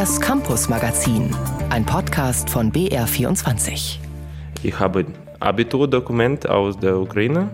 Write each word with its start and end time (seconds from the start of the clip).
Das 0.00 0.18
Campus 0.18 0.70
Magazin, 0.70 1.28
ein 1.68 1.84
Podcast 1.84 2.48
von 2.48 2.72
BR24. 2.72 3.98
Ich 4.62 4.80
habe 4.80 5.04
Abiturdokument 5.40 6.48
aus 6.48 6.78
der 6.78 6.98
Ukraine 6.98 7.50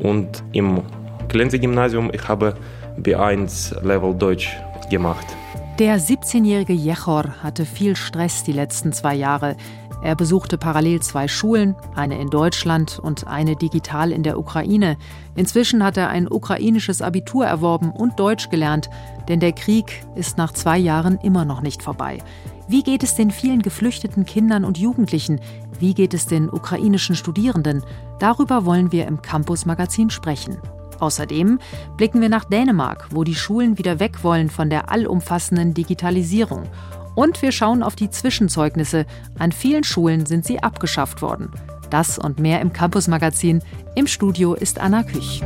und 0.00 0.44
im 0.52 0.82
Glense-Gymnasium 1.28 2.10
ich 2.12 2.28
habe 2.28 2.54
B1 3.00 3.82
Level 3.82 4.14
Deutsch 4.14 4.54
gemacht. 4.90 5.24
Der 5.78 5.98
17-jährige 5.98 6.74
Jechor 6.74 7.42
hatte 7.42 7.64
viel 7.64 7.96
Stress 7.96 8.44
die 8.44 8.52
letzten 8.52 8.92
zwei 8.92 9.14
Jahre. 9.14 9.56
Er 10.02 10.14
besuchte 10.14 10.58
parallel 10.58 11.00
zwei 11.00 11.26
Schulen, 11.26 11.74
eine 11.94 12.18
in 12.18 12.28
Deutschland 12.28 12.98
und 12.98 13.26
eine 13.26 13.56
digital 13.56 14.12
in 14.12 14.22
der 14.22 14.38
Ukraine. 14.38 14.96
Inzwischen 15.34 15.82
hat 15.82 15.96
er 15.96 16.10
ein 16.10 16.30
ukrainisches 16.30 17.02
Abitur 17.02 17.46
erworben 17.46 17.90
und 17.90 18.18
Deutsch 18.20 18.50
gelernt, 18.50 18.90
denn 19.28 19.40
der 19.40 19.52
Krieg 19.52 20.04
ist 20.14 20.38
nach 20.38 20.52
zwei 20.52 20.78
Jahren 20.78 21.18
immer 21.22 21.44
noch 21.44 21.62
nicht 21.62 21.82
vorbei. 21.82 22.18
Wie 22.68 22.82
geht 22.82 23.02
es 23.02 23.14
den 23.14 23.30
vielen 23.30 23.62
geflüchteten 23.62 24.26
Kindern 24.26 24.64
und 24.64 24.76
Jugendlichen? 24.76 25.40
Wie 25.78 25.94
geht 25.94 26.14
es 26.14 26.26
den 26.26 26.50
ukrainischen 26.50 27.14
Studierenden? 27.14 27.84
Darüber 28.18 28.64
wollen 28.64 28.92
wir 28.92 29.06
im 29.06 29.22
Campus 29.22 29.66
Magazin 29.66 30.10
sprechen. 30.10 30.58
Außerdem 30.98 31.58
blicken 31.96 32.20
wir 32.20 32.28
nach 32.28 32.44
Dänemark, 32.44 33.08
wo 33.10 33.24
die 33.24 33.34
Schulen 33.34 33.78
wieder 33.78 34.00
weg 34.00 34.24
wollen 34.24 34.50
von 34.50 34.70
der 34.70 34.90
allumfassenden 34.90 35.74
Digitalisierung. 35.74 36.64
Und 37.16 37.42
wir 37.42 37.50
schauen 37.50 37.82
auf 37.82 37.96
die 37.96 38.10
Zwischenzeugnisse. 38.10 39.06
An 39.38 39.50
vielen 39.50 39.82
Schulen 39.82 40.26
sind 40.26 40.44
sie 40.44 40.62
abgeschafft 40.62 41.22
worden. 41.22 41.50
Das 41.90 42.18
und 42.18 42.38
mehr 42.38 42.60
im 42.60 42.72
Campus 42.72 43.08
Magazin. 43.08 43.62
Im 43.96 44.06
Studio 44.06 44.54
ist 44.54 44.78
Anna 44.78 45.02
Küch. 45.02 45.42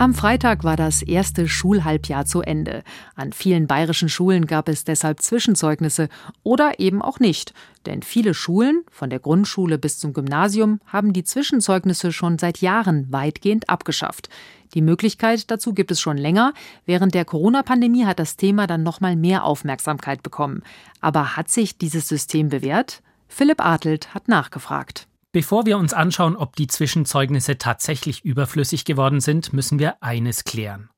Am 0.00 0.14
Freitag 0.14 0.64
war 0.64 0.78
das 0.78 1.02
erste 1.02 1.46
Schulhalbjahr 1.46 2.24
zu 2.24 2.40
Ende. 2.40 2.84
An 3.16 3.34
vielen 3.34 3.66
bayerischen 3.66 4.08
Schulen 4.08 4.46
gab 4.46 4.70
es 4.70 4.84
deshalb 4.84 5.20
Zwischenzeugnisse 5.20 6.08
oder 6.42 6.80
eben 6.80 7.02
auch 7.02 7.20
nicht. 7.20 7.52
Denn 7.84 8.00
viele 8.00 8.32
Schulen, 8.32 8.82
von 8.90 9.10
der 9.10 9.18
Grundschule 9.18 9.76
bis 9.76 9.98
zum 9.98 10.14
Gymnasium, 10.14 10.80
haben 10.86 11.12
die 11.12 11.22
Zwischenzeugnisse 11.22 12.12
schon 12.12 12.38
seit 12.38 12.62
Jahren 12.62 13.12
weitgehend 13.12 13.68
abgeschafft. 13.68 14.30
Die 14.72 14.80
Möglichkeit 14.80 15.50
dazu 15.50 15.74
gibt 15.74 15.90
es 15.90 16.00
schon 16.00 16.16
länger. 16.16 16.54
Während 16.86 17.12
der 17.12 17.26
Corona-Pandemie 17.26 18.06
hat 18.06 18.20
das 18.20 18.36
Thema 18.36 18.66
dann 18.66 18.82
nochmal 18.82 19.16
mehr 19.16 19.44
Aufmerksamkeit 19.44 20.22
bekommen. 20.22 20.62
Aber 21.02 21.36
hat 21.36 21.50
sich 21.50 21.76
dieses 21.76 22.08
System 22.08 22.48
bewährt? 22.48 23.02
Philipp 23.28 23.62
Adelt 23.62 24.14
hat 24.14 24.28
nachgefragt. 24.28 25.09
Bevor 25.32 25.64
wir 25.64 25.78
uns 25.78 25.92
anschauen, 25.92 26.36
ob 26.36 26.56
die 26.56 26.66
Zwischenzeugnisse 26.66 27.56
tatsächlich 27.56 28.24
überflüssig 28.24 28.84
geworden 28.84 29.20
sind, 29.20 29.52
müssen 29.52 29.78
wir 29.78 30.02
eines 30.02 30.42
klären. 30.42 30.90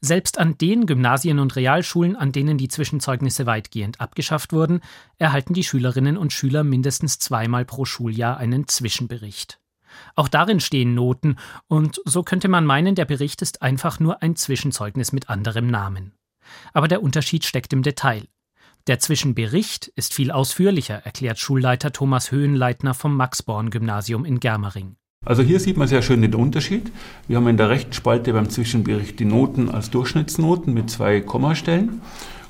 Selbst 0.00 0.38
an 0.38 0.56
den 0.58 0.86
Gymnasien 0.86 1.40
und 1.40 1.56
Realschulen, 1.56 2.14
an 2.14 2.30
denen 2.30 2.56
die 2.56 2.68
Zwischenzeugnisse 2.68 3.46
weitgehend 3.46 4.00
abgeschafft 4.00 4.52
wurden, 4.52 4.80
erhalten 5.18 5.54
die 5.54 5.64
Schülerinnen 5.64 6.16
und 6.16 6.32
Schüler 6.32 6.62
mindestens 6.62 7.18
zweimal 7.18 7.64
pro 7.64 7.84
Schuljahr 7.84 8.36
einen 8.36 8.68
Zwischenbericht. 8.68 9.58
Auch 10.14 10.28
darin 10.28 10.60
stehen 10.60 10.94
Noten, 10.94 11.36
und 11.66 12.00
so 12.04 12.22
könnte 12.22 12.46
man 12.46 12.64
meinen, 12.64 12.94
der 12.94 13.06
Bericht 13.06 13.42
ist 13.42 13.60
einfach 13.60 13.98
nur 13.98 14.22
ein 14.22 14.36
Zwischenzeugnis 14.36 15.12
mit 15.12 15.28
anderem 15.28 15.66
Namen. 15.66 16.12
Aber 16.72 16.86
der 16.86 17.02
Unterschied 17.02 17.44
steckt 17.44 17.72
im 17.72 17.82
Detail. 17.82 18.28
Der 18.86 18.98
Zwischenbericht 18.98 19.88
ist 19.88 20.14
viel 20.14 20.30
ausführlicher, 20.30 20.94
erklärt 21.04 21.38
Schulleiter 21.38 21.92
Thomas 21.92 22.32
Höhenleitner 22.32 22.94
vom 22.94 23.14
Max-Born-Gymnasium 23.14 24.24
in 24.24 24.40
Germering. 24.40 24.96
Also 25.26 25.42
hier 25.42 25.60
sieht 25.60 25.76
man 25.76 25.86
sehr 25.86 26.00
schön 26.00 26.22
den 26.22 26.34
Unterschied. 26.34 26.90
Wir 27.28 27.36
haben 27.36 27.46
in 27.48 27.58
der 27.58 27.68
rechten 27.68 27.92
Spalte 27.92 28.32
beim 28.32 28.48
Zwischenbericht 28.48 29.20
die 29.20 29.26
Noten 29.26 29.68
als 29.68 29.90
Durchschnittsnoten 29.90 30.72
mit 30.72 30.88
zwei 30.88 31.20
Kommastellen. 31.20 32.00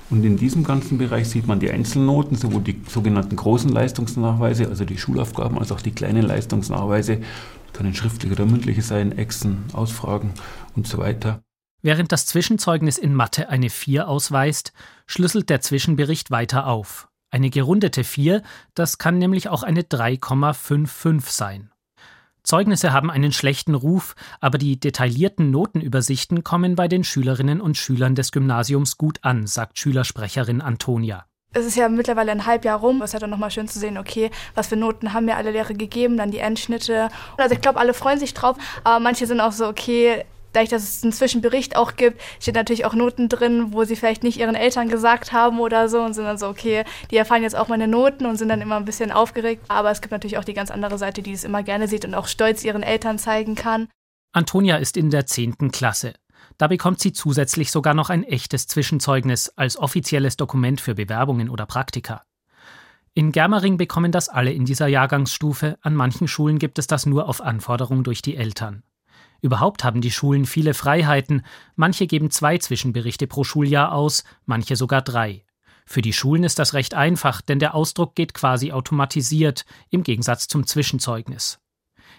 Und 0.08 0.24
in 0.24 0.36
diesem 0.36 0.62
ganzen 0.62 0.98
Bereich 0.98 1.28
sieht 1.28 1.48
man 1.48 1.58
die 1.58 1.70
Einzelnoten, 1.70 2.36
sowohl 2.36 2.62
die 2.62 2.80
sogenannten 2.88 3.34
großen 3.34 3.70
Leistungsnachweise, 3.70 4.68
also 4.68 4.84
die 4.84 4.98
Schulaufgaben, 4.98 5.58
als 5.58 5.72
auch 5.72 5.80
die 5.80 5.92
kleinen 5.92 6.22
Leistungsnachweise. 6.22 7.18
Das 7.18 7.72
können 7.72 7.94
schriftliche 7.94 8.34
oder 8.34 8.46
mündliche 8.46 8.82
sein, 8.82 9.18
Exen, 9.18 9.64
Ausfragen 9.72 10.32
und 10.76 10.86
so 10.86 10.98
weiter. 10.98 11.42
Während 11.82 12.12
das 12.12 12.26
Zwischenzeugnis 12.26 12.98
in 12.98 13.14
Mathe 13.14 13.48
eine 13.48 13.70
4 13.70 14.06
ausweist, 14.06 14.72
schlüsselt 15.10 15.50
der 15.50 15.60
Zwischenbericht 15.60 16.30
weiter 16.30 16.66
auf. 16.66 17.08
Eine 17.30 17.50
gerundete 17.50 18.04
4, 18.04 18.42
das 18.74 18.98
kann 18.98 19.18
nämlich 19.18 19.48
auch 19.48 19.62
eine 19.62 19.82
3,55 19.82 21.30
sein. 21.30 21.70
Zeugnisse 22.42 22.92
haben 22.92 23.10
einen 23.10 23.32
schlechten 23.32 23.74
Ruf, 23.74 24.14
aber 24.40 24.56
die 24.56 24.78
detaillierten 24.78 25.50
Notenübersichten 25.50 26.42
kommen 26.42 26.74
bei 26.74 26.88
den 26.88 27.04
Schülerinnen 27.04 27.60
und 27.60 27.76
Schülern 27.76 28.14
des 28.14 28.32
Gymnasiums 28.32 28.96
gut 28.98 29.18
an, 29.22 29.46
sagt 29.46 29.78
Schülersprecherin 29.78 30.60
Antonia. 30.60 31.26
Es 31.52 31.66
ist 31.66 31.76
ja 31.76 31.88
mittlerweile 31.88 32.30
ein 32.30 32.46
Halbjahr 32.46 32.78
rum. 32.78 33.02
Es 33.02 33.10
ist 33.10 33.14
ja 33.14 33.18
dann 33.18 33.30
nochmal 33.30 33.50
schön 33.50 33.66
zu 33.66 33.80
sehen, 33.80 33.98
okay, 33.98 34.30
was 34.54 34.68
für 34.68 34.76
Noten 34.76 35.12
haben 35.12 35.24
mir 35.24 35.36
alle 35.36 35.50
Lehrer 35.50 35.74
gegeben, 35.74 36.16
dann 36.16 36.30
die 36.30 36.38
Endschnitte. 36.38 37.08
Also 37.36 37.56
ich 37.56 37.60
glaube, 37.60 37.80
alle 37.80 37.94
freuen 37.94 38.20
sich 38.20 38.32
drauf, 38.32 38.56
aber 38.84 39.00
manche 39.00 39.26
sind 39.26 39.40
auch 39.40 39.52
so, 39.52 39.66
okay, 39.66 40.24
dadurch, 40.52 40.70
dass 40.70 40.82
es 40.82 41.02
einen 41.02 41.12
Zwischenbericht 41.12 41.76
auch 41.76 41.96
gibt, 41.96 42.20
steht 42.40 42.54
natürlich 42.54 42.84
auch 42.84 42.94
Noten 42.94 43.28
drin, 43.28 43.72
wo 43.72 43.84
sie 43.84 43.96
vielleicht 43.96 44.22
nicht 44.22 44.38
ihren 44.38 44.54
Eltern 44.54 44.88
gesagt 44.88 45.32
haben 45.32 45.60
oder 45.60 45.88
so 45.88 46.00
und 46.00 46.14
sind 46.14 46.24
dann 46.24 46.38
so, 46.38 46.48
okay, 46.48 46.84
die 47.10 47.16
erfahren 47.16 47.42
jetzt 47.42 47.56
auch 47.56 47.68
meine 47.68 47.88
Noten 47.88 48.26
und 48.26 48.36
sind 48.36 48.48
dann 48.48 48.60
immer 48.60 48.76
ein 48.76 48.84
bisschen 48.84 49.12
aufgeregt. 49.12 49.64
Aber 49.68 49.90
es 49.90 50.00
gibt 50.00 50.12
natürlich 50.12 50.38
auch 50.38 50.44
die 50.44 50.54
ganz 50.54 50.70
andere 50.70 50.98
Seite, 50.98 51.22
die 51.22 51.32
es 51.32 51.44
immer 51.44 51.62
gerne 51.62 51.88
sieht 51.88 52.04
und 52.04 52.14
auch 52.14 52.26
stolz 52.26 52.64
ihren 52.64 52.82
Eltern 52.82 53.18
zeigen 53.18 53.54
kann. 53.54 53.88
Antonia 54.32 54.76
ist 54.76 54.96
in 54.96 55.10
der 55.10 55.26
10. 55.26 55.72
Klasse. 55.72 56.14
Da 56.58 56.66
bekommt 56.66 57.00
sie 57.00 57.12
zusätzlich 57.12 57.70
sogar 57.70 57.94
noch 57.94 58.10
ein 58.10 58.22
echtes 58.22 58.66
Zwischenzeugnis 58.66 59.48
als 59.56 59.78
offizielles 59.78 60.36
Dokument 60.36 60.80
für 60.80 60.94
Bewerbungen 60.94 61.48
oder 61.48 61.66
Praktika. 61.66 62.22
In 63.14 63.32
Germering 63.32 63.76
bekommen 63.76 64.12
das 64.12 64.28
alle 64.28 64.52
in 64.52 64.64
dieser 64.64 64.86
Jahrgangsstufe, 64.86 65.78
an 65.82 65.94
manchen 65.94 66.28
Schulen 66.28 66.58
gibt 66.58 66.78
es 66.78 66.86
das 66.86 67.06
nur 67.06 67.28
auf 67.28 67.40
Anforderung 67.40 68.04
durch 68.04 68.22
die 68.22 68.36
Eltern. 68.36 68.84
Überhaupt 69.42 69.84
haben 69.84 70.00
die 70.00 70.10
Schulen 70.10 70.44
viele 70.44 70.74
Freiheiten, 70.74 71.42
manche 71.76 72.06
geben 72.06 72.30
zwei 72.30 72.58
Zwischenberichte 72.58 73.26
pro 73.26 73.44
Schuljahr 73.44 73.92
aus, 73.92 74.24
manche 74.46 74.76
sogar 74.76 75.02
drei. 75.02 75.44
Für 75.86 76.02
die 76.02 76.12
Schulen 76.12 76.44
ist 76.44 76.58
das 76.58 76.74
recht 76.74 76.94
einfach, 76.94 77.40
denn 77.40 77.58
der 77.58 77.74
Ausdruck 77.74 78.14
geht 78.14 78.34
quasi 78.34 78.70
automatisiert, 78.70 79.64
im 79.90 80.02
Gegensatz 80.02 80.46
zum 80.46 80.66
Zwischenzeugnis. 80.66 81.58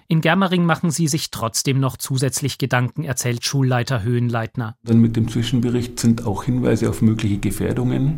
In 0.08 0.20
Germering 0.20 0.66
machen 0.66 0.92
sie 0.92 1.08
sich 1.08 1.32
trotzdem 1.32 1.80
noch 1.80 1.96
zusätzlich 1.96 2.58
Gedanken, 2.58 3.06
erzählt 3.06 3.46
Schulleiter 3.46 4.04
Höhenleitner. 4.04 4.76
Dann 4.84 5.00
mit 5.00 5.16
dem 5.16 5.30
Zwischenbericht 5.30 6.00
sind 6.00 6.26
auch 6.26 6.44
Hinweise 6.44 6.90
auf 6.90 7.02
mögliche 7.02 7.38
Gefährdungen 7.38 8.18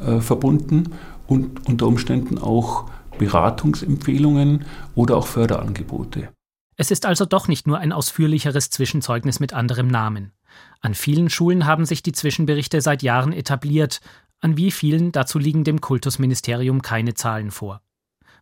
äh, 0.00 0.20
verbunden 0.20 0.88
und 1.28 1.68
unter 1.68 1.86
Umständen 1.86 2.38
auch 2.38 2.90
Beratungsempfehlungen 3.18 4.64
oder 4.94 5.16
auch 5.16 5.28
Förderangebote. 5.28 6.30
Es 6.76 6.90
ist 6.90 7.06
also 7.06 7.24
doch 7.24 7.48
nicht 7.48 7.66
nur 7.66 7.78
ein 7.78 7.92
ausführlicheres 7.92 8.70
Zwischenzeugnis 8.70 9.40
mit 9.40 9.52
anderem 9.52 9.86
Namen. 9.86 10.32
An 10.80 10.94
vielen 10.94 11.30
Schulen 11.30 11.66
haben 11.66 11.84
sich 11.84 12.02
die 12.02 12.12
Zwischenberichte 12.12 12.80
seit 12.80 13.02
Jahren 13.02 13.32
etabliert, 13.32 14.00
an 14.40 14.56
wie 14.56 14.70
vielen 14.70 15.12
dazu 15.12 15.38
liegen 15.38 15.64
dem 15.64 15.80
Kultusministerium 15.80 16.82
keine 16.82 17.14
Zahlen 17.14 17.50
vor. 17.50 17.80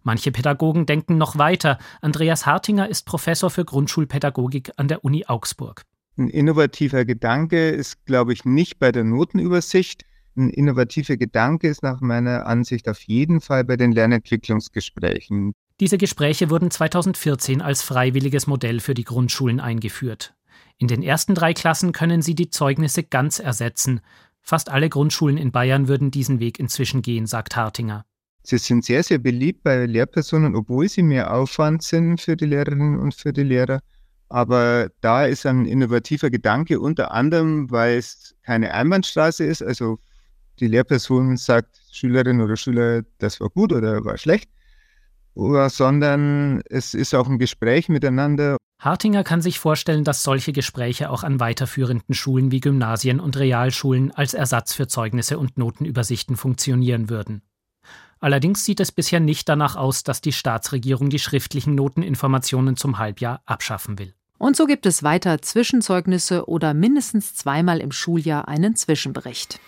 Manche 0.03 0.33
Pädagogen 0.33 0.85
denken 0.87 1.17
noch 1.17 1.39
weiter. 1.39 1.79
Andreas 2.01 2.45
Hartinger 2.45 2.89
ist 2.89 3.07
Professor 3.07 3.51
für 3.51 3.65
Grundschulpädagogik 3.65 4.73
an 4.77 4.89
der 4.89 5.05
Uni 5.05 5.25
Augsburg. 5.27 5.85
Ein 6.17 6.29
innovativer 6.29 7.05
Gedanke 7.05 7.71
ist, 7.71 8.05
glaube 8.05 8.33
ich, 8.33 8.45
nicht 8.45 8.79
bei 8.79 8.93
der 8.93 9.05
Notenübersicht. 9.05 10.05
Ein 10.37 10.51
innovativer 10.51 11.17
Gedanke 11.17 11.69
ist 11.69 11.83
nach 11.83 12.01
meiner 12.01 12.47
Ansicht 12.47 12.89
auf 12.89 13.01
jeden 13.03 13.41
Fall 13.41 13.65
bei 13.65 13.77
den 13.77 13.93
Lernentwicklungsgesprächen. 13.93 15.55
Diese 15.81 15.99
Gespräche 15.99 16.51
wurden 16.51 16.71
2014 16.71 17.61
als 17.61 17.83
freiwilliges 17.83 18.47
Modell 18.47 18.81
für 18.81 18.95
die 18.95 19.05
Grundschulen 19.05 19.61
eingeführt. 19.61 20.35
In 20.79 20.89
den 20.89 21.03
ersten 21.03 21.35
drei 21.35 21.55
Klassen 21.55 21.93
können 21.93 22.23
sie 22.23 22.35
die 22.35 22.51
Zeugnisse 22.51 23.03
ganz 23.03 23.39
ersetzen. 23.39 24.01
Fast 24.41 24.71
alle 24.71 24.89
Grundschulen 24.89 25.37
in 25.37 25.53
Bayern 25.53 25.89
würden 25.89 26.11
diesen 26.11 26.41
Weg 26.41 26.59
inzwischen 26.59 27.03
gehen, 27.03 27.27
sagt 27.27 27.57
Hartinger. 27.57 28.05
Sie 28.45 28.59
sind 28.59 28.85
sehr, 28.85 29.05
sehr 29.05 29.19
beliebt 29.19 29.63
bei 29.63 29.87
Lehrpersonen, 29.87 30.57
obwohl 30.57 30.89
sie 30.89 31.03
mehr 31.03 31.33
Aufwand 31.33 31.83
sind 31.83 32.21
für 32.21 32.37
die 32.37 32.47
Lehrerinnen 32.47 32.99
und 32.99 33.15
für 33.15 33.33
die 33.33 33.45
Lehrer. 33.45 33.81
Aber 34.29 34.91
da 35.01 35.27
ist 35.27 35.47
ein 35.47 35.67
innovativer 35.67 36.31
Gedanke, 36.31 36.81
unter 36.81 37.13
anderem, 37.13 37.71
weil 37.71 37.99
es 37.99 38.35
keine 38.43 38.75
Einbahnstraße 38.75 39.45
ist. 39.45 39.63
Also 39.63 40.01
die 40.59 40.67
Lehrperson 40.67 41.37
sagt 41.37 41.81
Schülerin 41.93 42.41
oder 42.41 42.57
Schüler, 42.57 43.03
das 43.19 43.41
war 43.41 43.51
gut 43.51 43.73
oder 43.73 44.05
war 44.05 44.19
schlecht, 44.19 44.51
sondern 45.35 46.63
es 46.69 46.95
ist 46.95 47.15
auch 47.15 47.29
ein 47.29 47.39
Gespräch 47.39 47.89
miteinander. 47.89 48.57
Hartinger 48.81 49.23
kann 49.23 49.41
sich 49.41 49.61
vorstellen, 49.61 50.03
dass 50.03 50.25
solche 50.25 50.53
Gespräche 50.53 51.09
auch 51.11 51.23
an 51.23 51.39
weiterführenden 51.39 52.15
Schulen 52.15 52.51
wie 52.51 52.61
Gymnasien 52.61 53.21
und 53.21 53.37
Realschulen 53.37 54.11
als 54.11 54.35
Ersatz 54.35 54.75
für 54.75 54.89
Zeugnisse 54.89 55.39
und 55.39 55.57
Notenübersichten 55.57 56.37
funktionieren 56.37 57.09
würden. 57.09 57.43
Allerdings 58.19 58.65
sieht 58.65 58.81
es 58.81 58.93
bisher 58.93 59.21
nicht 59.21 59.49
danach 59.49 59.77
aus, 59.77 60.05
dass 60.05 60.21
die 60.21 60.33
Staatsregierung 60.33 61.11
die 61.11 61.19
schriftlichen 61.19 61.75
Noteninformationen 61.75 62.77
zum 62.77 62.99
Halbjahr 62.99 63.43
abschaffen 63.47 63.99
will. 63.99 64.15
Und 64.39 64.57
so 64.57 64.67
gibt 64.67 64.87
es 64.87 65.05
weiter 65.05 65.41
Zwischenzeugnisse 65.41 66.49
oder 66.49 66.75
mindestens 66.75 67.35
zweimal 67.37 67.79
im 67.79 67.93
Schuljahr 67.93 68.49
einen 68.49 68.75
Zwischenbericht. 68.75 69.61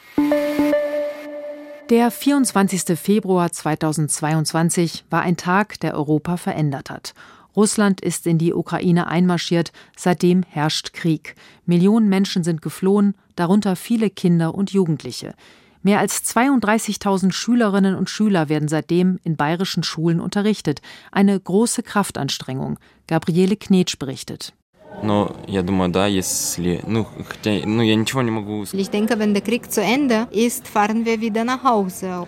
Der 1.90 2.10
24. 2.10 2.98
Februar 2.98 3.52
2022 3.52 5.04
war 5.10 5.20
ein 5.20 5.36
Tag, 5.36 5.78
der 5.80 5.94
Europa 5.94 6.38
verändert 6.38 6.88
hat. 6.88 7.12
Russland 7.54 8.00
ist 8.00 8.26
in 8.26 8.38
die 8.38 8.54
Ukraine 8.54 9.06
einmarschiert, 9.06 9.70
seitdem 9.94 10.44
herrscht 10.44 10.94
Krieg. 10.94 11.34
Millionen 11.66 12.08
Menschen 12.08 12.42
sind 12.42 12.62
geflohen, 12.62 13.14
darunter 13.36 13.76
viele 13.76 14.08
Kinder 14.08 14.54
und 14.54 14.72
Jugendliche. 14.72 15.34
Mehr 15.82 15.98
als 15.98 16.24
32.000 16.24 17.32
Schülerinnen 17.32 17.96
und 17.96 18.08
Schüler 18.08 18.48
werden 18.48 18.68
seitdem 18.68 19.20
in 19.22 19.36
bayerischen 19.36 19.82
Schulen 19.82 20.20
unterrichtet. 20.20 20.80
Eine 21.12 21.38
große 21.38 21.82
Kraftanstrengung. 21.82 22.78
Gabriele 23.06 23.56
Knetsch 23.56 23.98
berichtet. 23.98 24.54
Ich 28.74 28.90
denke, 28.90 29.18
wenn 29.18 29.34
der 29.34 29.42
Krieg 29.42 29.70
zu 29.70 29.82
Ende 29.82 30.28
ist, 30.30 30.68
fahren 30.68 31.04
wir 31.04 31.20
wieder 31.20 31.44
nach 31.44 31.62
Hause. 31.64 32.26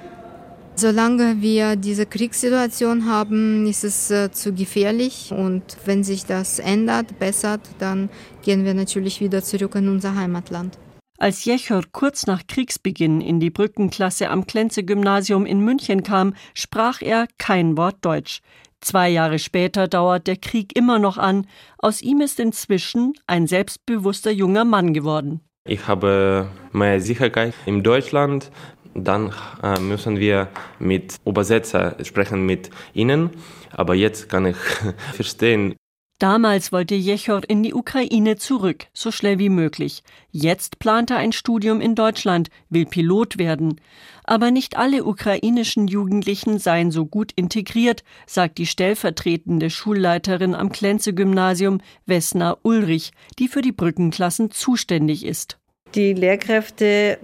Solange 0.78 1.40
wir 1.40 1.76
diese 1.76 2.04
Kriegssituation 2.04 3.06
haben, 3.06 3.66
ist 3.66 3.82
es 3.82 4.10
äh, 4.10 4.30
zu 4.30 4.52
gefährlich. 4.52 5.32
Und 5.32 5.62
wenn 5.86 6.04
sich 6.04 6.26
das 6.26 6.58
ändert, 6.58 7.18
bessert, 7.18 7.62
dann 7.78 8.10
gehen 8.42 8.66
wir 8.66 8.74
natürlich 8.74 9.22
wieder 9.22 9.42
zurück 9.42 9.74
in 9.74 9.88
unser 9.88 10.14
Heimatland. 10.14 10.76
Als 11.18 11.46
Jechor 11.46 11.82
kurz 11.92 12.26
nach 12.26 12.46
Kriegsbeginn 12.46 13.22
in 13.22 13.40
die 13.40 13.48
Brückenklasse 13.48 14.28
am 14.28 14.46
Klenze-Gymnasium 14.46 15.46
in 15.46 15.60
München 15.60 16.02
kam, 16.02 16.34
sprach 16.52 17.00
er 17.00 17.26
kein 17.38 17.78
Wort 17.78 17.96
Deutsch. 18.02 18.42
Zwei 18.80 19.08
Jahre 19.08 19.38
später 19.38 19.88
dauert 19.88 20.26
der 20.26 20.36
Krieg 20.36 20.76
immer 20.76 20.98
noch 20.98 21.18
an. 21.18 21.46
Aus 21.78 22.02
ihm 22.02 22.20
ist 22.20 22.38
inzwischen 22.38 23.14
ein 23.26 23.46
selbstbewusster 23.46 24.30
junger 24.30 24.64
Mann 24.64 24.92
geworden. 24.94 25.40
Ich 25.66 25.88
habe 25.88 26.48
mehr 26.72 27.00
Sicherheit 27.00 27.54
in 27.64 27.82
Deutschland. 27.82 28.50
Dann 28.94 29.32
äh, 29.62 29.80
müssen 29.80 30.18
wir 30.18 30.48
mit 30.78 31.16
Übersetzer 31.26 31.96
sprechen 32.02 32.46
mit 32.46 32.70
ihnen. 32.94 33.30
Aber 33.72 33.94
jetzt 33.94 34.28
kann 34.28 34.46
ich 34.46 34.56
verstehen, 35.14 35.74
Damals 36.18 36.72
wollte 36.72 36.94
Jechor 36.94 37.42
in 37.46 37.62
die 37.62 37.74
Ukraine 37.74 38.36
zurück, 38.36 38.86
so 38.94 39.10
schnell 39.10 39.38
wie 39.38 39.50
möglich. 39.50 40.02
Jetzt 40.30 40.78
plant 40.78 41.10
er 41.10 41.18
ein 41.18 41.32
Studium 41.32 41.82
in 41.82 41.94
Deutschland, 41.94 42.48
will 42.70 42.86
Pilot 42.86 43.36
werden. 43.36 43.78
Aber 44.24 44.50
nicht 44.50 44.78
alle 44.78 45.04
ukrainischen 45.04 45.88
Jugendlichen 45.88 46.58
seien 46.58 46.90
so 46.90 47.04
gut 47.04 47.32
integriert, 47.36 48.02
sagt 48.26 48.56
die 48.56 48.66
stellvertretende 48.66 49.68
Schulleiterin 49.68 50.54
am 50.54 50.72
Klenze-Gymnasium, 50.72 51.82
Vesna 52.06 52.56
Ulrich, 52.62 53.12
die 53.38 53.48
für 53.48 53.60
die 53.60 53.72
Brückenklassen 53.72 54.50
zuständig 54.50 55.22
ist. 55.22 55.58
Die 55.94 56.14
Lehrkräfte 56.14 57.18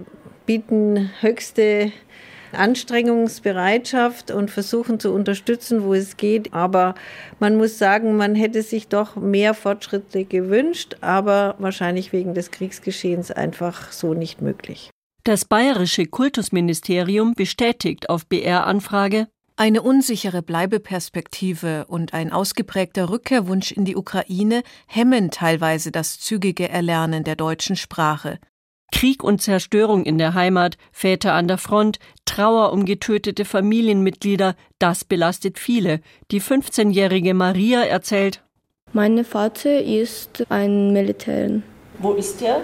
bieten 0.45 1.09
höchste 1.19 1.91
Anstrengungsbereitschaft 2.55 4.31
und 4.31 4.51
versuchen 4.51 4.99
zu 4.99 5.11
unterstützen, 5.11 5.83
wo 5.83 5.93
es 5.93 6.17
geht. 6.17 6.53
Aber 6.53 6.95
man 7.39 7.55
muss 7.55 7.77
sagen, 7.77 8.15
man 8.17 8.35
hätte 8.35 8.61
sich 8.61 8.87
doch 8.87 9.15
mehr 9.15 9.53
Fortschritte 9.53 10.25
gewünscht, 10.25 10.97
aber 11.01 11.55
wahrscheinlich 11.59 12.13
wegen 12.13 12.33
des 12.33 12.51
Kriegsgeschehens 12.51 13.31
einfach 13.31 13.91
so 13.91 14.13
nicht 14.13 14.41
möglich. 14.41 14.89
Das 15.23 15.45
bayerische 15.45 16.05
Kultusministerium 16.05 17.33
bestätigt 17.33 18.09
auf 18.09 18.25
BR-Anfrage, 18.27 19.27
eine 19.55 19.83
unsichere 19.83 20.41
Bleibeperspektive 20.41 21.85
und 21.87 22.13
ein 22.13 22.31
ausgeprägter 22.31 23.09
Rückkehrwunsch 23.09 23.71
in 23.71 23.85
die 23.85 23.95
Ukraine 23.95 24.63
hemmen 24.87 25.29
teilweise 25.29 25.91
das 25.91 26.19
zügige 26.19 26.67
Erlernen 26.69 27.23
der 27.23 27.35
deutschen 27.35 27.75
Sprache. 27.75 28.39
Krieg 28.93 29.23
und 29.23 29.41
Zerstörung 29.41 30.05
in 30.05 30.19
der 30.19 30.35
Heimat, 30.35 30.77
Väter 30.91 31.33
an 31.33 31.47
der 31.47 31.57
Front, 31.57 31.97
Trauer 32.25 32.71
um 32.71 32.85
getötete 32.85 33.43
Familienmitglieder, 33.43 34.55
das 34.77 35.03
belastet 35.03 35.57
viele. 35.57 35.99
Die 36.29 36.39
15-jährige 36.39 37.33
Maria 37.33 37.81
erzählt: 37.81 38.43
Mein 38.93 39.25
Vater 39.25 39.81
ist 39.81 40.45
ein 40.49 40.93
Militär. 40.93 41.63
Wo 41.97 42.13
ist 42.13 42.41
er? 42.43 42.61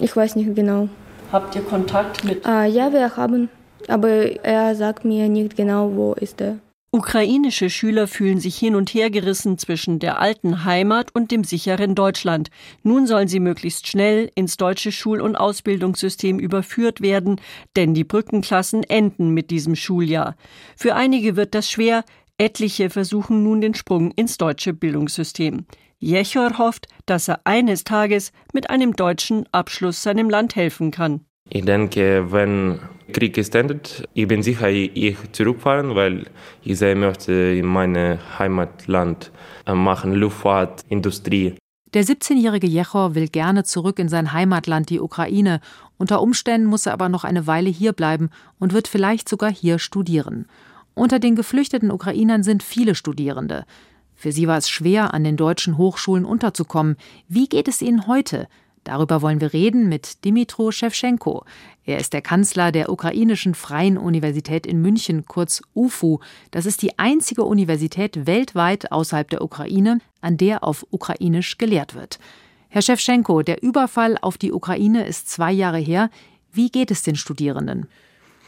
Ich 0.00 0.14
weiß 0.16 0.34
nicht 0.34 0.54
genau. 0.56 0.88
Habt 1.30 1.54
ihr 1.54 1.62
Kontakt 1.62 2.24
mit? 2.24 2.44
Ah, 2.44 2.64
ja, 2.64 2.92
wir 2.92 3.16
haben. 3.16 3.48
Aber 3.86 4.10
er 4.44 4.74
sagt 4.74 5.04
mir 5.04 5.28
nicht 5.28 5.56
genau, 5.56 5.92
wo 5.94 6.12
ist 6.14 6.40
er. 6.40 6.58
Ukrainische 6.90 7.68
Schüler 7.68 8.06
fühlen 8.06 8.40
sich 8.40 8.56
hin 8.56 8.74
und 8.74 8.94
her 8.94 9.10
gerissen 9.10 9.58
zwischen 9.58 9.98
der 9.98 10.20
alten 10.20 10.64
Heimat 10.64 11.14
und 11.14 11.30
dem 11.30 11.44
sicheren 11.44 11.94
Deutschland. 11.94 12.48
Nun 12.82 13.06
sollen 13.06 13.28
sie 13.28 13.40
möglichst 13.40 13.86
schnell 13.86 14.30
ins 14.34 14.56
deutsche 14.56 14.90
Schul- 14.90 15.20
und 15.20 15.36
Ausbildungssystem 15.36 16.38
überführt 16.38 17.02
werden, 17.02 17.42
denn 17.76 17.92
die 17.92 18.04
Brückenklassen 18.04 18.84
enden 18.84 19.34
mit 19.34 19.50
diesem 19.50 19.76
Schuljahr. 19.76 20.34
Für 20.76 20.94
einige 20.94 21.36
wird 21.36 21.54
das 21.54 21.70
schwer, 21.70 22.04
etliche 22.38 22.88
versuchen 22.88 23.42
nun 23.42 23.60
den 23.60 23.74
Sprung 23.74 24.10
ins 24.12 24.38
deutsche 24.38 24.72
Bildungssystem. 24.72 25.66
Jechor 25.98 26.56
hofft, 26.56 26.86
dass 27.04 27.28
er 27.28 27.40
eines 27.44 27.84
Tages 27.84 28.32
mit 28.54 28.70
einem 28.70 28.94
deutschen 28.94 29.44
Abschluss 29.52 30.02
seinem 30.02 30.30
Land 30.30 30.56
helfen 30.56 30.90
kann. 30.90 31.20
Ich 31.50 31.66
denke, 31.66 32.32
wenn 32.32 32.78
Krieg 33.12 33.38
ist 33.38 33.54
endet, 33.54 34.08
ich 34.14 34.28
bin 34.28 34.42
sicher, 34.42 34.68
ich 34.68 35.16
zurückfahren, 35.32 35.94
weil 35.94 36.26
ich 36.62 36.78
sehr 36.78 36.94
möchte 36.94 37.32
in 37.32 37.66
meinem 37.66 38.18
Heimatland 38.38 39.32
äh, 39.66 39.74
machen, 39.74 40.12
Luftfahrt, 40.12 40.82
Industrie. 40.88 41.54
Der 41.94 42.04
17-jährige 42.04 42.66
Jechor 42.66 43.14
will 43.14 43.28
gerne 43.28 43.64
zurück 43.64 43.98
in 43.98 44.10
sein 44.10 44.34
Heimatland, 44.34 44.90
die 44.90 45.00
Ukraine. 45.00 45.60
Unter 45.96 46.20
Umständen 46.20 46.66
muss 46.66 46.84
er 46.84 46.92
aber 46.92 47.08
noch 47.08 47.24
eine 47.24 47.46
Weile 47.46 47.70
hier 47.70 47.94
bleiben 47.94 48.28
und 48.58 48.74
wird 48.74 48.88
vielleicht 48.88 49.28
sogar 49.28 49.50
hier 49.50 49.78
studieren. 49.78 50.46
Unter 50.94 51.18
den 51.18 51.34
geflüchteten 51.34 51.90
Ukrainern 51.90 52.42
sind 52.42 52.62
viele 52.62 52.94
Studierende. 52.94 53.64
Für 54.14 54.32
sie 54.32 54.48
war 54.48 54.58
es 54.58 54.68
schwer, 54.68 55.14
an 55.14 55.24
den 55.24 55.36
deutschen 55.36 55.78
Hochschulen 55.78 56.24
unterzukommen. 56.24 56.96
Wie 57.28 57.48
geht 57.48 57.68
es 57.68 57.80
ihnen 57.80 58.06
heute? 58.06 58.48
Darüber 58.88 59.20
wollen 59.20 59.42
wir 59.42 59.52
reden 59.52 59.90
mit 59.90 60.24
Dimitro 60.24 60.70
Schewtschenko. 60.70 61.44
Er 61.84 61.98
ist 61.98 62.14
der 62.14 62.22
Kanzler 62.22 62.72
der 62.72 62.90
Ukrainischen 62.90 63.54
Freien 63.54 63.98
Universität 63.98 64.66
in 64.66 64.80
München, 64.80 65.26
kurz 65.26 65.60
UFU. 65.74 66.20
Das 66.52 66.64
ist 66.64 66.80
die 66.80 66.98
einzige 66.98 67.44
Universität 67.44 68.26
weltweit 68.26 68.90
außerhalb 68.90 69.28
der 69.28 69.42
Ukraine, 69.42 69.98
an 70.22 70.38
der 70.38 70.64
auf 70.64 70.86
Ukrainisch 70.90 71.58
gelehrt 71.58 71.94
wird. 71.94 72.18
Herr 72.70 72.80
Schewtschenko, 72.80 73.42
der 73.42 73.62
Überfall 73.62 74.16
auf 74.22 74.38
die 74.38 74.52
Ukraine 74.52 75.06
ist 75.06 75.28
zwei 75.28 75.52
Jahre 75.52 75.76
her. 75.76 76.08
Wie 76.50 76.70
geht 76.70 76.90
es 76.90 77.02
den 77.02 77.16
Studierenden? 77.16 77.88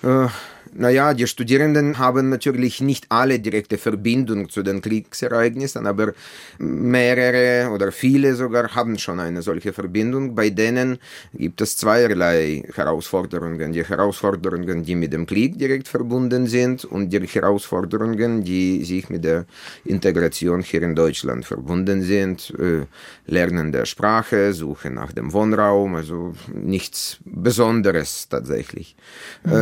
Äh, 0.02 0.28
naja, 0.72 1.14
die 1.14 1.26
Studierenden 1.26 1.98
haben 1.98 2.28
natürlich 2.28 2.80
nicht 2.80 3.06
alle 3.08 3.40
direkte 3.40 3.76
Verbindung 3.76 4.48
zu 4.48 4.62
den 4.62 4.80
Kriegsereignissen, 4.80 5.84
aber 5.86 6.12
mehrere 6.58 7.70
oder 7.70 7.90
viele 7.90 8.36
sogar 8.36 8.72
haben 8.74 8.96
schon 8.96 9.18
eine 9.18 9.42
solche 9.42 9.72
Verbindung. 9.72 10.34
Bei 10.36 10.50
denen 10.50 10.98
gibt 11.34 11.60
es 11.60 11.76
zweierlei 11.76 12.62
Herausforderungen. 12.72 13.72
Die 13.72 13.84
Herausforderungen, 13.84 14.84
die 14.84 14.94
mit 14.94 15.12
dem 15.12 15.26
Krieg 15.26 15.58
direkt 15.58 15.88
verbunden 15.88 16.46
sind 16.46 16.84
und 16.84 17.10
die 17.10 17.20
Herausforderungen, 17.26 18.44
die 18.44 18.84
sich 18.84 19.08
mit 19.10 19.24
der 19.24 19.46
Integration 19.84 20.62
hier 20.62 20.82
in 20.82 20.94
Deutschland 20.94 21.44
verbunden 21.44 22.02
sind. 22.02 22.54
Äh, 22.58 22.86
Lernen 23.26 23.72
der 23.72 23.86
Sprache, 23.86 24.52
Suche 24.52 24.90
nach 24.90 25.12
dem 25.12 25.32
Wohnraum, 25.32 25.96
also 25.96 26.32
nichts 26.54 27.18
Besonderes 27.24 28.28
tatsächlich. 28.28 28.94
Mhm. 29.44 29.52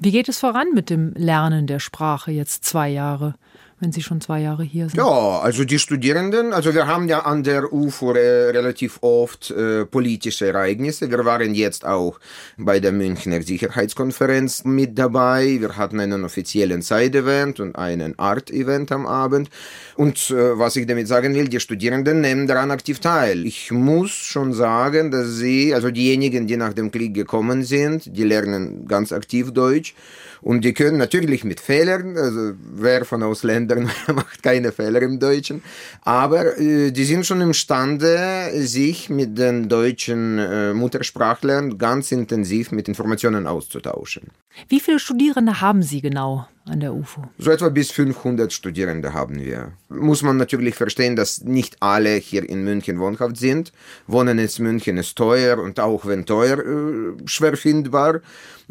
Wie 0.00 0.10
geht 0.10 0.28
es 0.28 0.40
voran 0.40 0.68
mit 0.74 0.90
dem 0.90 1.12
Lernen 1.14 1.66
der 1.66 1.78
Sprache 1.78 2.30
jetzt 2.30 2.64
zwei 2.64 2.88
Jahre? 2.88 3.34
Wenn 3.80 3.92
Sie 3.92 4.02
schon 4.02 4.20
zwei 4.20 4.40
Jahre 4.40 4.64
hier 4.64 4.88
sind? 4.88 4.98
Ja, 4.98 5.40
also 5.40 5.64
die 5.64 5.78
Studierenden, 5.78 6.52
also 6.52 6.74
wir 6.74 6.86
haben 6.86 7.08
ja 7.08 7.20
an 7.20 7.44
der 7.44 7.72
UFO 7.72 8.10
relativ 8.10 8.98
oft 9.02 9.50
äh, 9.50 9.86
politische 9.86 10.48
Ereignisse. 10.48 11.10
Wir 11.10 11.24
waren 11.24 11.54
jetzt 11.54 11.84
auch 11.84 12.18
bei 12.56 12.80
der 12.80 12.92
Münchner 12.92 13.42
Sicherheitskonferenz 13.42 14.64
mit 14.64 14.98
dabei. 14.98 15.58
Wir 15.60 15.76
hatten 15.76 16.00
einen 16.00 16.24
offiziellen 16.24 16.82
Side-Event 16.82 17.60
und 17.60 17.76
einen 17.76 18.18
Art-Event 18.18 18.90
am 18.90 19.06
Abend. 19.06 19.48
Und 19.96 20.30
äh, 20.30 20.58
was 20.58 20.76
ich 20.76 20.86
damit 20.86 21.06
sagen 21.06 21.34
will, 21.34 21.48
die 21.48 21.60
Studierenden 21.60 22.20
nehmen 22.20 22.46
daran 22.46 22.70
aktiv 22.70 22.98
teil. 22.98 23.46
Ich 23.46 23.70
muss 23.70 24.10
schon 24.10 24.52
sagen, 24.52 25.10
dass 25.10 25.36
sie, 25.36 25.74
also 25.74 25.90
diejenigen, 25.90 26.46
die 26.46 26.56
nach 26.56 26.72
dem 26.72 26.90
Krieg 26.90 27.14
gekommen 27.14 27.62
sind, 27.62 28.16
die 28.16 28.24
lernen 28.24 28.86
ganz 28.86 29.12
aktiv 29.12 29.52
Deutsch. 29.52 29.94
Und 30.40 30.64
die 30.64 30.72
können 30.72 30.98
natürlich 30.98 31.44
mit 31.44 31.60
Fehlern, 31.60 32.16
also 32.16 32.52
wer 32.74 33.04
von 33.04 33.22
Ausländern 33.22 33.90
macht 34.14 34.42
keine 34.42 34.72
Fehler 34.72 35.02
im 35.02 35.18
Deutschen, 35.18 35.62
aber 36.02 36.58
äh, 36.58 36.90
die 36.90 37.04
sind 37.04 37.26
schon 37.26 37.40
imstande, 37.40 38.50
sich 38.54 39.10
mit 39.10 39.38
den 39.38 39.68
deutschen 39.68 40.38
äh, 40.38 40.74
Muttersprachlern 40.74 41.78
ganz 41.78 42.12
intensiv 42.12 42.72
mit 42.72 42.88
Informationen 42.88 43.46
auszutauschen. 43.46 44.28
Wie 44.68 44.80
viele 44.80 44.98
Studierende 44.98 45.60
haben 45.60 45.82
Sie 45.82 46.00
genau 46.00 46.46
an 46.68 46.80
der 46.80 46.94
UFO? 46.94 47.22
So 47.38 47.50
etwa 47.50 47.68
bis 47.68 47.90
500 47.90 48.52
Studierende 48.52 49.12
haben 49.12 49.38
wir. 49.40 49.72
muss 49.88 50.22
man 50.22 50.36
natürlich 50.36 50.74
verstehen, 50.74 51.16
dass 51.16 51.42
nicht 51.42 51.76
alle 51.80 52.14
hier 52.16 52.48
in 52.48 52.64
München 52.64 52.98
wohnhaft 52.98 53.36
sind. 53.36 53.72
Wohnen 54.06 54.38
in 54.38 54.48
München 54.58 54.96
ist 54.96 55.16
teuer 55.16 55.58
und 55.58 55.80
auch 55.80 56.06
wenn 56.06 56.26
teuer, 56.26 56.58
äh, 56.58 57.12
schwer 57.26 57.56
findbar. 57.56 58.20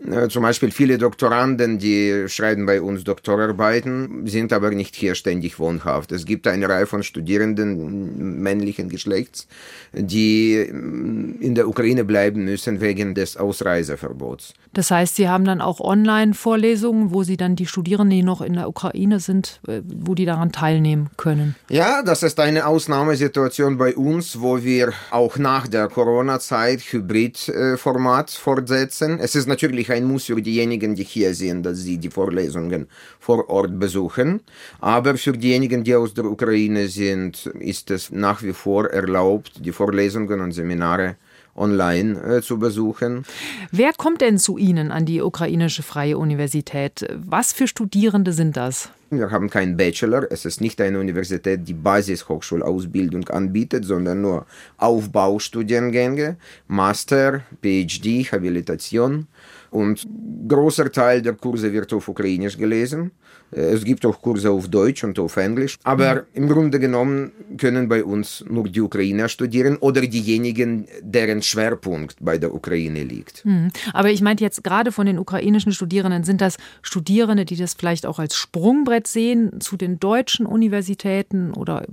Äh, 0.06 0.27
zum 0.27 0.44
Beispiel 0.44 0.70
viele 0.70 1.00
Doktoranden, 1.00 1.80
die 1.80 2.25
schreiben 2.27 2.68
bei 2.68 2.82
uns 2.82 3.04
Doktorarbeiten, 3.04 4.27
sind 4.27 4.54
aber 4.54 4.70
nicht 4.72 4.96
hier 4.96 5.16
ständig 5.16 5.58
wohnhaft. 5.58 6.12
Es 6.12 6.25
gibt 6.25 6.46
eine 6.48 6.70
Reihe 6.70 6.86
von 6.86 7.01
Studierenden 7.01 8.42
männlichen 8.42 8.89
Geschlechts, 8.89 9.48
die 9.94 10.56
in 10.56 11.56
der 11.56 11.68
Ukraine 11.68 12.06
bleiben 12.06 12.46
müssen 12.46 12.80
wegen 12.80 13.16
des 13.16 13.38
Ausreiseverbots. 13.38 14.54
Das 14.74 14.92
heißt, 14.92 15.16
Sie 15.16 15.27
haben 15.27 15.46
dann 15.46 15.62
auch 15.62 15.80
Online-Vorlesungen, 15.80 17.12
wo 17.12 17.24
Sie 17.24 17.38
dann 17.38 17.56
die 17.56 17.66
Studierenden, 17.66 17.87
die 17.88 18.24
noch 18.24 18.41
in 18.41 18.53
der 18.53 18.67
Ukraine 18.67 19.20
sind, 19.20 19.60
äh, 19.67 19.82
wo 19.86 20.15
die 20.15 20.25
daran 20.25 20.51
teilnehmen 20.51 21.10
können? 21.17 21.56
Ja, 21.70 22.03
das 22.03 22.24
ist 22.24 22.39
eine 22.39 22.65
Ausnahmesituation 22.65 23.77
bei 23.77 23.96
uns, 23.96 24.41
wo 24.41 24.63
wir 24.63 24.94
auch 25.12 25.38
nach 25.38 25.67
der 25.67 25.88
Corona-Zeit 25.88 26.82
Hybrid-Format 26.82 28.32
fortsetzen. 28.32 29.20
Es 29.20 29.36
ist 29.36 29.48
natürlich 29.48 29.91
ein 29.91 30.06
Muss 30.06 30.25
für 30.25 30.41
diejenigen, 30.41 30.96
die 30.96 31.03
hier 31.03 31.34
sind, 31.34 31.65
dass 31.65 31.79
sie 31.79 31.98
die 31.98 32.10
Vorlesungen 32.10 32.88
vor 33.20 33.50
Ort 33.50 33.79
besuchen. 33.79 34.41
Aber 34.79 35.17
für 35.17 35.34
diejenigen, 35.34 35.84
die 35.84 35.96
aus 35.96 36.13
der 36.13 36.25
Ukraine 36.25 36.88
sind, 36.88 37.46
ist 37.60 37.91
es 37.91 38.12
nach 38.12 38.44
wie 38.44 38.53
vor 38.53 38.88
erlaubt, 38.88 39.65
die 39.65 39.72
Vorlesungen 39.72 40.41
und 40.41 40.51
Seminare 40.51 41.15
online 41.58 42.22
äh, 42.22 42.42
zu 42.42 42.60
besuchen. 42.60 43.24
Wer 43.72 43.94
kommt 43.94 44.22
denn 44.22 44.38
zu 44.38 44.58
Ihnen 44.58 44.92
an 44.92 45.06
die 45.06 45.22
ukrainische 45.22 45.84
Freie 45.84 46.18
Universität? 46.18 47.06
Was 47.16 47.54
für 47.54 47.68
Studierende 47.68 48.34
sind 48.34 48.58
das? 48.58 48.90
Wir 49.10 49.32
haben 49.32 49.50
keinen 49.50 49.78
Bachelor. 49.78 50.30
Es 50.30 50.44
ist 50.44 50.60
nicht 50.60 50.82
eine 50.82 51.00
Universität, 51.00 51.66
die 51.66 51.74
Basishochschulausbildung 51.74 53.30
anbietet, 53.30 53.86
sondern 53.86 54.22
nur 54.22 54.46
Aufbaustudiengänge, 54.78 56.36
Master, 56.68 57.42
PhD, 57.62 58.30
Habilitation. 58.32 59.28
Und 59.72 60.08
großer 60.48 60.92
Teil 60.92 61.22
der 61.22 61.34
Kurse 61.34 61.72
wird 61.72 61.92
auf 61.94 62.08
Ukrainisch 62.08 62.58
gelesen. 62.58 63.12
Äh, 63.52 63.60
es 63.60 63.84
gibt 63.84 64.06
auch 64.06 64.22
Kurse 64.22 64.50
auf 64.52 64.68
Deutsch 64.68 65.04
und 65.04 65.18
auf 65.20 65.38
Englisch. 65.38 65.78
Aber 65.84 66.26
im 66.34 66.48
Grunde 66.48 66.80
genommen 66.80 67.32
können 67.58 67.88
bei 67.88 68.04
uns 68.04 68.44
nur 68.48 68.66
die 68.66 68.82
Ukrainer 68.82 69.30
studieren 69.30 69.78
oder 69.78 70.02
diejenigen, 70.02 70.88
deren 71.02 71.42
Schwerpunkt 71.42 72.18
bei 72.20 72.38
der 72.38 72.54
Ukraine 72.54 73.04
liegt. 73.04 73.46
Mhm. 73.46 73.70
Aber 73.94 74.10
ich 74.10 74.22
meinte 74.22 74.44
jetzt 74.44 74.64
gerade 74.64 74.92
von 74.92 75.06
den 75.06 75.20
ukrainischen 75.20 75.72
Studierenden, 75.72 76.24
sind 76.24 76.42
das 76.42 76.58
Studierende, 76.82 77.46
die 77.46 77.56
das 77.56 77.74
vielleicht 77.74 78.06
auch 78.06 78.20
als 78.20 78.36
Sprungbrett 78.36 79.08
sehen 79.08 79.60
zu 79.60 79.78
den 79.78 80.00
deutschen 80.00 80.46
Universitäten 80.46 81.54
oder 81.54 81.86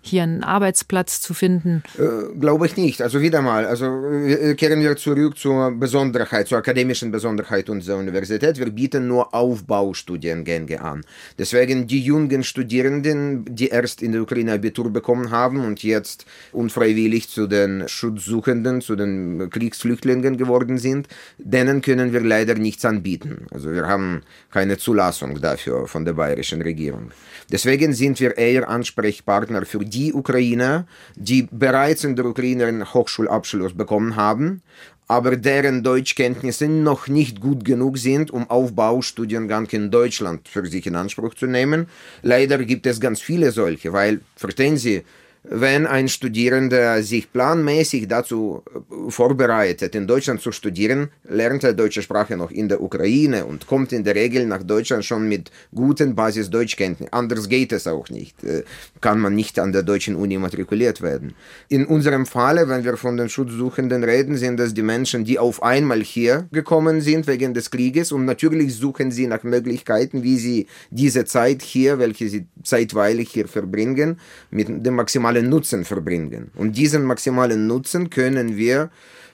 hier 0.00 0.22
einen 0.22 0.42
Arbeitsplatz 0.42 1.20
zu 1.20 1.34
finden? 1.34 1.82
Äh, 1.98 2.38
glaube 2.38 2.66
ich 2.66 2.76
nicht. 2.76 3.02
Also 3.02 3.20
wieder 3.20 3.42
mal, 3.42 3.66
also 3.66 3.86
äh, 4.06 4.54
kehren 4.54 4.80
wir 4.80 4.96
zurück 4.96 5.38
zur 5.38 5.70
Besonderheit, 5.72 6.48
zur 6.48 6.58
akademischen 6.58 7.09
Besonderheit 7.10 7.68
unserer 7.68 7.98
Universität. 7.98 8.58
Wir 8.58 8.70
bieten 8.70 9.06
nur 9.06 9.34
Aufbaustudiengänge 9.34 10.80
an. 10.80 11.02
Deswegen 11.38 11.86
die 11.86 12.00
jungen 12.00 12.42
Studierenden, 12.44 13.44
die 13.44 13.68
erst 13.68 14.02
in 14.02 14.12
der 14.12 14.22
Ukraine 14.22 14.52
Abitur 14.52 14.90
bekommen 14.92 15.30
haben 15.30 15.64
und 15.64 15.82
jetzt 15.82 16.26
unfreiwillig 16.52 17.28
zu 17.28 17.46
den 17.46 17.88
Schutzsuchenden, 17.88 18.80
zu 18.80 18.96
den 18.96 19.50
Kriegsflüchtlingen 19.50 20.36
geworden 20.36 20.78
sind, 20.78 21.08
denen 21.38 21.82
können 21.82 22.12
wir 22.12 22.20
leider 22.20 22.54
nichts 22.54 22.84
anbieten. 22.84 23.46
Also 23.50 23.72
wir 23.72 23.86
haben 23.86 24.22
keine 24.50 24.78
Zulassung 24.78 25.40
dafür 25.40 25.86
von 25.86 26.04
der 26.04 26.14
bayerischen 26.14 26.62
Regierung. 26.62 27.10
Deswegen 27.50 27.92
sind 27.92 28.20
wir 28.20 28.36
eher 28.36 28.68
Ansprechpartner 28.68 29.64
für 29.66 29.84
die 29.84 30.12
Ukrainer, 30.12 30.86
die 31.16 31.48
bereits 31.50 32.04
in 32.04 32.16
der 32.16 32.24
Ukraine 32.24 32.66
einen 32.66 32.94
Hochschulabschluss 32.94 33.74
bekommen 33.74 34.16
haben, 34.16 34.62
aber 35.10 35.36
deren 35.36 35.82
Deutschkenntnisse 35.82 36.68
noch 36.68 37.08
nicht 37.08 37.40
gut 37.40 37.64
genug 37.64 37.98
sind, 37.98 38.30
um 38.30 38.48
Aufbaustudiengang 38.48 39.66
in 39.70 39.90
Deutschland 39.90 40.46
für 40.46 40.64
sich 40.66 40.86
in 40.86 40.94
Anspruch 40.94 41.34
zu 41.34 41.46
nehmen. 41.46 41.88
Leider 42.22 42.58
gibt 42.58 42.86
es 42.86 43.00
ganz 43.00 43.20
viele 43.20 43.50
solche, 43.50 43.92
weil, 43.92 44.20
verstehen 44.36 44.76
Sie, 44.76 45.02
wenn 45.42 45.88
ein 45.88 46.08
Studierender 46.08 47.02
sich 47.02 47.32
planmäßig 47.32 48.06
dazu 48.06 48.62
vorbereitet, 49.08 49.94
in 49.94 50.06
Deutschland 50.06 50.40
zu 50.40 50.52
studieren, 50.52 51.08
lernt 51.24 51.64
er 51.64 51.72
deutsche 51.72 52.02
Sprache 52.02 52.36
noch 52.36 52.50
in 52.50 52.68
der 52.68 52.82
Ukraine 52.82 53.46
und 53.46 53.66
kommt 53.66 53.92
in 53.92 54.04
der 54.04 54.14
Regel 54.14 54.46
nach 54.46 54.62
Deutschland 54.62 55.04
schon 55.04 55.28
mit 55.28 55.50
guten 55.74 56.14
Basis-Deutschkenntnissen. 56.14 57.12
Anders 57.12 57.48
geht 57.48 57.72
es 57.72 57.86
auch 57.86 58.08
nicht. 58.10 58.42
Äh, 58.44 58.64
kann 59.00 59.18
man 59.18 59.34
nicht 59.34 59.58
an 59.58 59.72
der 59.72 59.82
deutschen 59.82 60.16
Uni 60.16 60.38
matrikuliert 60.38 61.00
werden. 61.00 61.34
In 61.68 61.86
unserem 61.86 62.26
Falle, 62.26 62.68
wenn 62.68 62.84
wir 62.84 62.96
von 62.96 63.16
den 63.16 63.28
Schutzsuchenden 63.28 64.04
reden, 64.04 64.36
sind 64.36 64.58
das 64.58 64.74
die 64.74 64.82
Menschen, 64.82 65.24
die 65.24 65.38
auf 65.38 65.62
einmal 65.62 66.02
hier 66.02 66.48
gekommen 66.52 67.00
sind 67.00 67.26
wegen 67.26 67.54
des 67.54 67.70
Krieges 67.70 68.12
und 68.12 68.24
natürlich 68.24 68.74
suchen 68.74 69.10
sie 69.10 69.26
nach 69.26 69.42
Möglichkeiten, 69.42 70.22
wie 70.22 70.36
sie 70.36 70.66
diese 70.90 71.24
Zeit 71.24 71.62
hier, 71.62 71.98
welche 71.98 72.28
sie 72.28 72.46
zeitweilig 72.62 73.30
hier 73.30 73.48
verbringen, 73.48 74.18
mit 74.50 74.68
dem 74.68 74.94
maximalen 74.94 75.30
maximalen 75.30 75.48
Nutzen 75.48 75.84
verbringen. 75.84 76.50
Und 76.56 76.76
diesen 76.76 77.04
maximalen 77.04 77.66
Nutzen 77.66 78.10
können 78.10 78.56
wir 78.56 78.89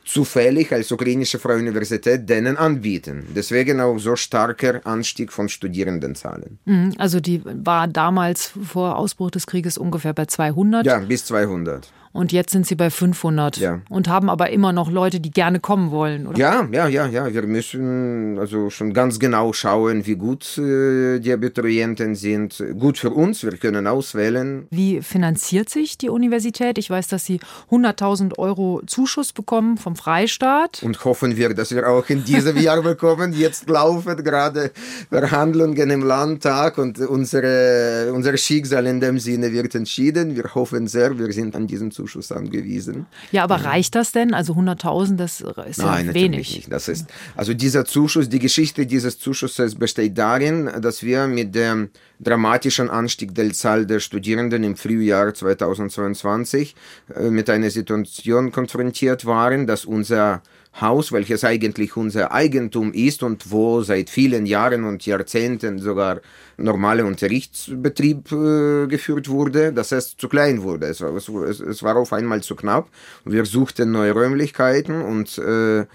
zufällig 0.06 0.72
als 0.72 0.90
ukrainische 0.92 1.38
Freie 1.38 1.58
Universität 1.58 2.28
denen 2.28 2.56
anbieten. 2.56 3.26
Deswegen 3.34 3.80
auch 3.80 3.98
so 3.98 4.16
starker 4.16 4.80
Anstieg 4.86 5.32
von 5.32 5.48
Studierendenzahlen. 5.48 6.58
Mhm, 6.64 6.94
also 6.96 7.20
die 7.20 7.42
war 7.44 7.88
damals 7.88 8.52
vor 8.62 8.96
Ausbruch 8.96 9.32
des 9.32 9.46
Krieges 9.46 9.76
ungefähr 9.76 10.14
bei 10.14 10.26
200? 10.26 10.86
Ja, 10.86 10.98
bis 11.00 11.24
200. 11.26 11.88
Und 12.16 12.32
jetzt 12.32 12.50
sind 12.50 12.66
sie 12.66 12.76
bei 12.76 12.88
500 12.88 13.58
ja. 13.58 13.80
und 13.90 14.08
haben 14.08 14.30
aber 14.30 14.48
immer 14.48 14.72
noch 14.72 14.90
Leute, 14.90 15.20
die 15.20 15.30
gerne 15.30 15.60
kommen 15.60 15.90
wollen, 15.90 16.26
oder? 16.26 16.38
Ja, 16.38 16.66
ja, 16.72 16.88
ja, 16.88 17.06
ja. 17.06 17.32
Wir 17.32 17.42
müssen 17.42 18.38
also 18.38 18.70
schon 18.70 18.94
ganz 18.94 19.18
genau 19.18 19.52
schauen, 19.52 20.06
wie 20.06 20.16
gut 20.16 20.56
äh, 20.56 21.18
die 21.18 21.30
Abiturienten 21.30 22.14
sind. 22.14 22.64
Gut 22.78 22.96
für 22.96 23.10
uns, 23.10 23.44
wir 23.44 23.52
können 23.58 23.86
auswählen. 23.86 24.66
Wie 24.70 25.02
finanziert 25.02 25.68
sich 25.68 25.98
die 25.98 26.08
Universität? 26.08 26.78
Ich 26.78 26.88
weiß, 26.88 27.08
dass 27.08 27.26
Sie 27.26 27.38
100.000 27.70 28.38
Euro 28.38 28.80
Zuschuss 28.86 29.34
bekommen 29.34 29.76
vom 29.76 29.94
Freistaat. 29.94 30.82
Und 30.82 31.04
hoffen 31.04 31.36
wir, 31.36 31.52
dass 31.52 31.74
wir 31.74 31.86
auch 31.86 32.08
in 32.08 32.24
diesem 32.24 32.56
Jahr 32.56 32.80
bekommen. 32.80 33.34
Jetzt 33.34 33.68
laufen 33.68 34.16
gerade 34.24 34.70
Verhandlungen 35.10 35.90
im 35.90 36.02
Landtag 36.02 36.78
und 36.78 36.98
unsere, 36.98 38.10
unser 38.14 38.34
Schicksal 38.38 38.86
in 38.86 39.00
dem 39.00 39.18
Sinne 39.18 39.52
wird 39.52 39.74
entschieden. 39.74 40.34
Wir 40.34 40.54
hoffen 40.54 40.86
sehr, 40.86 41.18
wir 41.18 41.30
sind 41.30 41.54
an 41.54 41.66
diesem 41.66 41.90
Zuschuss 41.90 42.05
Zuschuss 42.06 42.30
angewiesen. 42.32 43.06
Ja, 43.32 43.42
aber 43.42 43.56
reicht 43.56 43.94
das 43.94 44.12
denn? 44.12 44.32
Also 44.32 44.54
100.000, 44.54 45.16
das 45.16 45.40
ist 45.68 45.78
Nein, 45.78 46.06
ja 46.06 46.14
wenig. 46.14 46.54
Nicht. 46.54 46.72
Das 46.72 46.88
ist, 46.88 47.06
also 47.34 47.52
dieser 47.52 47.84
Zuschuss, 47.84 48.28
die 48.28 48.38
Geschichte 48.38 48.86
dieses 48.86 49.18
Zuschusses 49.18 49.74
besteht 49.74 50.16
darin, 50.16 50.70
dass 50.80 51.02
wir 51.02 51.26
mit 51.26 51.54
dem 51.54 51.90
dramatischen 52.20 52.88
Anstieg 52.88 53.34
der 53.34 53.52
Zahl 53.52 53.86
der 53.86 54.00
Studierenden 54.00 54.62
im 54.62 54.76
Frühjahr 54.76 55.34
2022 55.34 56.74
äh, 57.14 57.30
mit 57.30 57.50
einer 57.50 57.70
Situation 57.70 58.52
konfrontiert 58.52 59.26
waren, 59.26 59.66
dass 59.66 59.84
unser 59.84 60.42
Haus, 60.80 61.10
welches 61.12 61.42
eigentlich 61.44 61.96
unser 61.96 62.32
Eigentum 62.32 62.92
ist 62.92 63.22
und 63.22 63.50
wo 63.50 63.80
seit 63.82 64.10
vielen 64.10 64.44
Jahren 64.44 64.84
und 64.84 65.06
Jahrzehnten 65.06 65.78
sogar 65.78 66.20
normaler 66.58 67.06
Unterrichtsbetrieb 67.06 68.30
äh, 68.32 68.86
geführt 68.86 69.28
wurde, 69.28 69.72
dass 69.72 69.92
es 69.92 70.16
zu 70.16 70.28
klein 70.28 70.62
wurde. 70.62 70.86
Es 70.86 71.00
war, 71.00 71.14
es, 71.14 71.60
es 71.60 71.82
war 71.82 71.96
auf 71.96 72.12
einmal 72.12 72.42
zu 72.42 72.56
knapp. 72.56 72.88
Wir 73.24 73.46
suchten 73.46 73.90
neue 73.90 74.12
Räumlichkeiten 74.12 75.00
und 75.00 75.38
äh, 75.38 75.86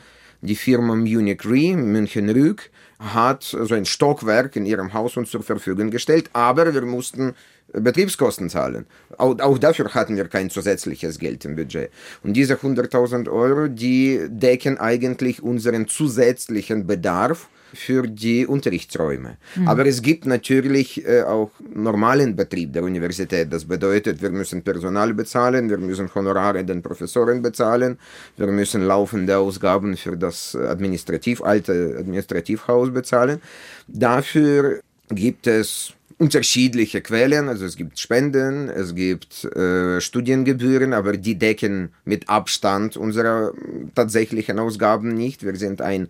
die 0.42 0.56
Firma 0.56 0.96
Munich 0.96 1.46
Re, 1.46 1.78
München 1.78 2.30
Rüg, 2.30 2.72
hat 3.00 3.44
so 3.44 3.74
ein 3.74 3.86
Stockwerk 3.86 4.56
in 4.56 4.66
ihrem 4.66 4.94
Haus 4.94 5.18
uns 5.18 5.32
zur 5.32 5.44
Verfügung 5.44 5.90
gestellt, 5.90 6.30
aber 6.34 6.74
wir 6.74 6.84
mussten 6.84 7.34
Betriebskosten 7.74 8.50
zahlen. 8.50 8.86
Auch, 9.18 9.40
auch, 9.40 9.58
dafür 9.58 9.94
hatten 9.94 10.16
wir 10.16 10.28
kein 10.28 10.50
zusätzliches 10.50 11.20
Geld 11.20 11.46
im 11.46 11.56
Budget. 11.56 11.90
Und 12.24 12.34
diese 12.34 12.56
100.000 12.56 13.30
Euro, 13.32 13.68
die 13.68 14.22
decken 14.30 14.78
eigentlich 14.78 15.42
unseren 15.42 15.88
zusätzlichen 15.88 16.88
Bedarf 16.88 17.48
für 17.74 18.08
die 18.08 18.46
Unterrichtsräume. 18.46 19.38
Mhm. 19.56 19.68
Aber 19.68 19.86
es 19.86 20.02
gibt 20.02 20.26
natürlich 20.26 21.06
äh, 21.08 21.24
auch 21.24 21.52
normalen 21.74 22.36
Betrieb 22.36 22.74
der 22.74 22.84
Universität. 22.84 23.52
Das 23.52 23.66
bedeutet, 23.66 24.22
wir 24.22 24.30
müssen 24.30 24.62
Personal 24.62 25.14
bezahlen, 25.14 25.70
wir 25.70 25.78
müssen 25.78 26.14
Honorare 26.14 26.64
den 26.64 26.82
Professoren 26.82 27.42
bezahlen, 27.42 27.98
wir 28.38 28.48
müssen 28.48 28.82
laufende 28.82 29.38
Ausgaben 29.38 29.96
für 29.96 30.18
das 30.18 30.56
Administrativ, 30.56 31.42
alte 31.42 31.96
Administrativhaus 32.00 32.92
bezahlen. 32.92 33.42
Dafür 33.88 34.82
gibt 35.10 35.48
es 35.48 35.94
unterschiedliche 36.22 37.02
Quellen, 37.02 37.50
also 37.50 37.66
es 37.66 37.76
gibt 37.76 37.98
Spenden, 37.98 38.70
es 38.70 38.94
gibt 38.94 39.44
äh, 39.56 40.00
Studiengebühren, 40.00 40.94
aber 40.94 41.18
die 41.18 41.34
decken 41.34 41.90
mit 42.06 42.30
Abstand 42.30 42.96
unsere 42.96 43.54
tatsächlichen 43.96 44.60
Ausgaben 44.60 45.16
nicht. 45.16 45.44
Wir 45.44 45.56
sind 45.56 45.82
ein, 45.82 46.10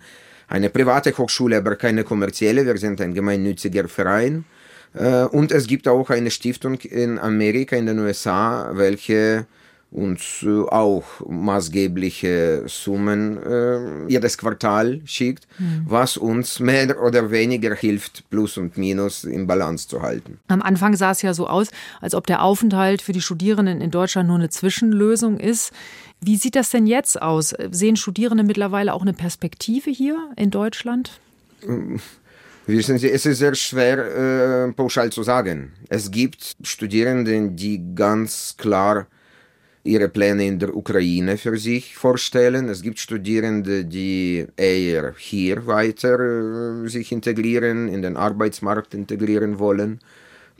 eine 0.50 0.70
private 0.70 1.18
Hochschule, 1.18 1.56
aber 1.60 1.78
keine 1.78 2.04
kommerzielle. 2.04 2.66
Wir 2.66 2.78
sind 2.78 3.00
ein 3.00 3.14
gemeinnütziger 3.14 3.88
Verein. 3.88 4.44
Äh, 4.94 5.24
und 5.24 5.54
es 5.54 5.66
gibt 5.66 5.88
auch 5.88 6.10
eine 6.10 6.30
Stiftung 6.30 6.76
in 6.82 7.18
Amerika, 7.18 7.78
in 7.78 7.86
den 7.86 8.00
USA, 8.00 8.72
welche 8.74 9.46
uns 9.92 10.46
auch 10.70 11.04
maßgebliche 11.28 12.64
Summen 12.68 13.38
äh, 13.44 14.08
jedes 14.08 14.38
Quartal 14.38 15.02
schickt, 15.06 15.48
mhm. 15.60 15.84
was 15.86 16.16
uns 16.16 16.60
mehr 16.60 17.02
oder 17.02 17.30
weniger 17.30 17.76
hilft, 17.76 18.30
Plus 18.30 18.58
und 18.58 18.78
Minus 18.78 19.26
im 19.26 19.48
Balance 19.48 19.90
zu 19.90 20.02
halten. 20.02 20.40
Am 20.48 20.62
Anfang 20.62 20.96
sah 20.96 21.12
es 21.12 21.22
ja 21.22 21.34
so 21.34 21.48
aus, 21.48 21.68
als 22.00 22.16
ob 22.16 22.26
der 22.26 22.42
Aufenthalt 22.42 23.02
für 23.02 23.12
die 23.12 23.22
Studierenden 23.22 23.82
in 23.82 23.92
Deutschland 23.92 24.28
nur 24.28 24.38
eine 24.38 24.50
Zwischenlösung 24.50 25.38
ist. 25.38 25.74
Wie 26.22 26.38
sieht 26.38 26.56
das 26.56 26.70
denn 26.70 26.88
jetzt 26.88 27.22
aus? 27.22 27.54
Sehen 27.72 27.98
Studierende 27.98 28.44
mittlerweile 28.44 28.94
auch 28.94 29.02
eine 29.02 29.14
Perspektive 29.14 29.90
hier 29.90 30.30
in 30.38 30.52
Deutschland? 30.52 31.20
Wissen 32.68 32.98
Sie, 32.98 33.10
es 33.10 33.26
ist 33.26 33.40
sehr 33.40 33.56
schwer 33.56 34.68
äh, 34.68 34.72
pauschal 34.72 35.12
zu 35.12 35.24
sagen. 35.24 35.74
Es 35.90 36.12
gibt 36.12 36.56
Studierende, 36.62 37.50
die 37.50 37.82
ganz 37.94 38.56
klar 38.58 39.08
ihre 39.84 40.10
Pläne 40.10 40.46
in 40.46 40.60
der 40.60 40.76
Ukraine 40.76 41.38
für 41.38 41.58
sich 41.58 41.96
vorstellen. 41.96 42.70
Es 42.70 42.82
gibt 42.82 43.00
Studierende, 43.00 43.86
die 43.86 44.46
eher 44.56 45.14
hier 45.18 45.66
weiter 45.66 46.20
äh, 46.20 46.88
sich 46.88 47.12
integrieren, 47.12 47.88
in 47.88 48.02
den 48.02 48.18
Arbeitsmarkt 48.18 48.94
integrieren 48.94 49.60
wollen. 49.60 50.00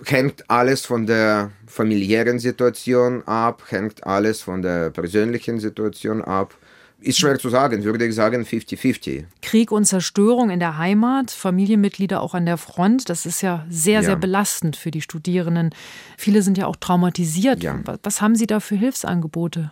Hängt 0.06 0.50
alles 0.50 0.86
von 0.86 1.06
der 1.06 1.52
familiären 1.68 2.40
Situation 2.40 3.22
ab, 3.28 3.64
hängt 3.70 4.04
alles 4.06 4.42
von 4.42 4.64
der 4.64 4.90
persönlichen 4.90 5.60
Situation 5.60 6.24
ab. 6.24 6.56
Ist 7.02 7.18
schwer 7.18 7.40
zu 7.40 7.50
sagen, 7.50 7.84
würde 7.84 8.06
ich 8.06 8.14
sagen 8.14 8.44
50-50. 8.44 9.26
Krieg 9.42 9.72
und 9.72 9.86
Zerstörung 9.86 10.52
in 10.52 10.60
der 10.60 10.78
Heimat, 10.78 11.32
Familienmitglieder 11.32 12.22
auch 12.22 12.36
an 12.36 12.46
der 12.46 12.58
Front, 12.58 13.10
das 13.10 13.26
ist 13.26 13.42
ja 13.42 13.66
sehr, 13.70 14.02
ja. 14.02 14.04
sehr 14.04 14.16
belastend 14.16 14.76
für 14.76 14.92
die 14.92 15.02
Studierenden. 15.02 15.72
Viele 16.18 16.44
sind 16.44 16.60
ja 16.60 16.68
auch 16.68 16.76
traumatisiert. 16.76 17.64
Ja. 17.64 17.80
Was 18.04 18.22
haben 18.22 18.36
Sie 18.36 18.46
da 18.46 18.60
für 18.60 18.76
Hilfsangebote? 18.76 19.72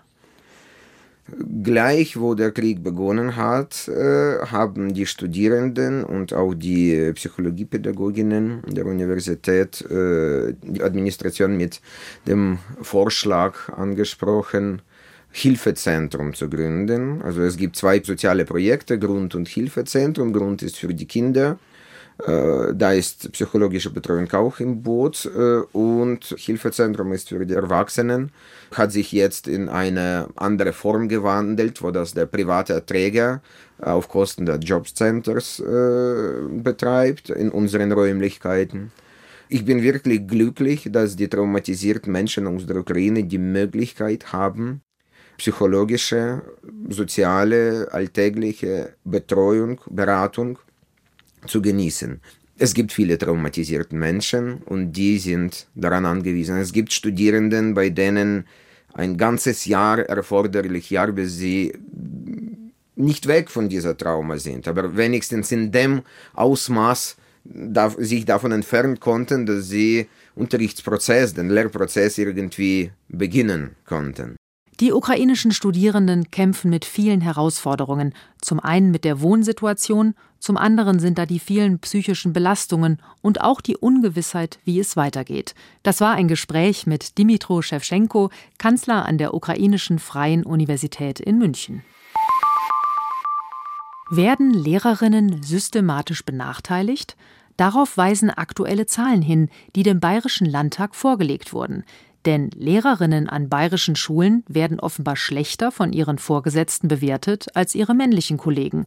Gleich 1.63 2.19
wo 2.19 2.33
der 2.33 2.51
Krieg 2.51 2.83
begonnen 2.83 3.36
hat, 3.36 3.88
äh, 3.88 4.39
haben 4.48 4.93
die 4.93 5.05
Studierenden 5.05 6.03
und 6.03 6.33
auch 6.33 6.53
die 6.53 7.12
Psychologiepädagoginnen 7.13 8.63
der 8.67 8.86
Universität 8.86 9.81
äh, 9.81 10.55
die 10.62 10.81
Administration 10.81 11.57
mit 11.57 11.81
dem 12.27 12.59
Vorschlag 12.81 13.69
angesprochen, 13.69 14.81
Hilfezentrum 15.31 16.33
zu 16.33 16.50
gründen. 16.50 17.21
Also 17.21 17.41
es 17.41 17.57
gibt 17.57 17.75
zwei 17.75 18.01
soziale 18.01 18.45
Projekte, 18.45 18.98
Grund- 18.98 19.36
und 19.36 19.48
Hilfezentrum. 19.48 20.33
Grund 20.33 20.62
ist 20.63 20.77
für 20.77 20.93
die 20.93 21.05
Kinder. 21.05 21.59
Äh, 22.25 22.74
da 22.75 22.91
ist 22.91 23.31
psychologische 23.31 23.91
Betreuung 23.91 24.29
auch 24.33 24.59
im 24.59 24.81
Boot 24.83 25.25
äh, 25.25 25.62
und 25.71 26.36
Hilfezentrum 26.38 27.13
ist 27.13 27.29
für 27.29 27.45
die 27.45 27.53
Erwachsenen. 27.53 28.31
Hat 28.74 28.91
sich 28.91 29.12
jetzt 29.13 29.48
in 29.48 29.69
eine 29.69 30.27
andere 30.36 30.74
Form 30.74 31.07
gewandelt, 31.07 31.81
wo 31.81 31.91
das 31.91 32.13
der 32.13 32.25
private 32.25 32.86
Träger 32.86 33.41
auf 33.79 34.09
Kosten 34.09 34.45
der 34.45 34.57
Jobcenters 34.57 35.62
äh, 35.62 36.62
betreibt 36.62 37.29
in 37.29 37.51
unseren 37.51 37.91
Räumlichkeiten. 37.93 38.91
Ich 39.48 39.63
bin 39.63 39.81
wirklich 39.81 40.27
glücklich, 40.27 40.89
dass 40.91 41.15
die 41.15 41.29
traumatisierten 41.29 42.12
Menschen 42.12 42.48
aus 42.48 42.65
der 42.65 42.75
Ukraine 42.75 43.24
die 43.24 43.38
Möglichkeit 43.38 44.33
haben, 44.33 44.81
psychologische, 45.39 46.41
soziale, 46.89 47.88
alltägliche 47.91 48.93
Betreuung, 49.03 49.81
Beratung 49.89 50.60
zu 51.48 51.62
genießen. 51.62 52.22
Es 52.58 52.74
gibt 52.74 52.91
viele 52.91 53.17
traumatisierte 53.17 53.96
Menschen 53.96 54.58
und 54.65 54.91
die 54.91 55.17
sind 55.17 55.67
daran 55.75 56.05
angewiesen. 56.05 56.58
Es 56.58 56.74
gibt 56.74 56.91
Studierenden, 56.91 57.74
bei 57.74 57.89
denen 57.89 58.46
ein 58.93 59.17
ganzes 59.17 59.65
Jahr 59.65 60.00
erforderlich 60.00 60.89
Jahr, 60.89 61.12
bis 61.13 61.38
sie 61.38 61.74
nicht 62.96 63.27
weg 63.27 63.50
von 63.50 63.69
dieser 63.69 63.96
Trauma 63.96 64.38
sind, 64.38 64.67
aber 64.67 64.98
wenigstens 64.98 65.53
in 65.53 65.72
dem 65.72 66.01
Ausmaß 66.34 67.15
sich 67.98 68.25
davon 68.25 68.51
entfernen 68.51 69.00
konnten, 69.00 69.46
dass 69.46 69.69
sie 69.69 70.08
Unterrichtsprozess, 70.35 71.33
den 71.33 71.50
Lehrprozess 71.50 72.18
irgendwie 72.18 72.92
beginnen 73.07 73.75
konnten. 73.85 74.35
Die 74.79 74.94
ukrainischen 74.94 75.51
Studierenden 75.51 76.31
kämpfen 76.31 76.70
mit 76.70 76.85
vielen 76.85 77.20
Herausforderungen, 77.20 78.13
zum 78.42 78.61
einen 78.61 78.92
mit 78.92 79.03
der 79.03 79.20
Wohnsituation, 79.20 80.15
zum 80.39 80.55
anderen 80.55 81.00
sind 81.00 81.18
da 81.18 81.25
die 81.25 81.39
vielen 81.39 81.79
psychischen 81.79 82.31
Belastungen 82.31 83.01
und 83.22 83.42
auch 83.42 83.59
die 83.59 83.75
Ungewissheit, 83.75 84.57
wie 84.63 84.79
es 84.79 84.96
weitergeht. 84.96 85.53
Das 85.83 86.00
war 86.00 86.13
ein 86.13 86.29
Gespräch 86.29 86.87
mit 86.87 87.18
Dimitro 87.18 87.61
Schewtschenko, 87.61 88.29
Kanzler 88.57 89.05
an 89.05 89.18
der 89.18 89.33
ukrainischen 89.33 90.00
Freien 90.00 90.46
Universität 90.46 91.20
in 91.20 91.39
München. 91.39 91.83
Werden 94.09 94.53
Lehrerinnen 94.53 95.44
systematisch 95.44 96.24
benachteiligt? 96.24 97.18
Darauf 97.57 97.98
weisen 97.98 98.29
aktuelle 98.29 98.85
Zahlen 98.85 99.22
hin, 99.22 99.50
die 99.75 99.83
dem 99.83 100.00
Bayerischen 100.00 100.48
Landtag 100.48 100.96
vorgelegt 100.96 101.51
wurden. 101.51 101.83
Denn 102.25 102.50
Lehrerinnen 102.51 103.29
an 103.29 103.50
bayerischen 103.50 103.96
Schulen 103.96 104.44
werden 104.48 104.79
offenbar 104.79 105.16
schlechter 105.16 105.72
von 105.72 105.94
ihren 105.94 106.18
Vorgesetzten 106.18 106.88
bewertet 106.88 107.48
als 107.55 107.75
ihre 107.75 107.94
männlichen 107.94 108.38
Kollegen. 108.38 108.86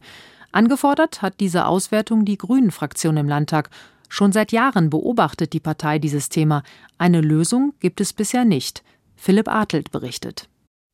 Angefordert 0.51 1.21
hat 1.21 1.39
diese 1.39 1.65
Auswertung 1.65 2.25
die 2.25 2.37
Grünen-Fraktion 2.37 3.17
im 3.17 3.27
Landtag. 3.27 3.71
Schon 4.07 4.31
seit 4.31 4.51
Jahren 4.51 4.91
beobachtet 4.91 5.53
die 5.53 5.59
Partei 5.59 5.97
dieses 5.97 6.29
Thema. 6.29 6.61
Eine 6.99 7.21
Lösung 7.21 7.73
gibt 7.79 7.99
es 8.01 8.13
bisher 8.13 8.45
nicht. 8.45 8.83
Philipp 9.15 9.47
Adelt 9.47 9.91
berichtet. 9.91 10.47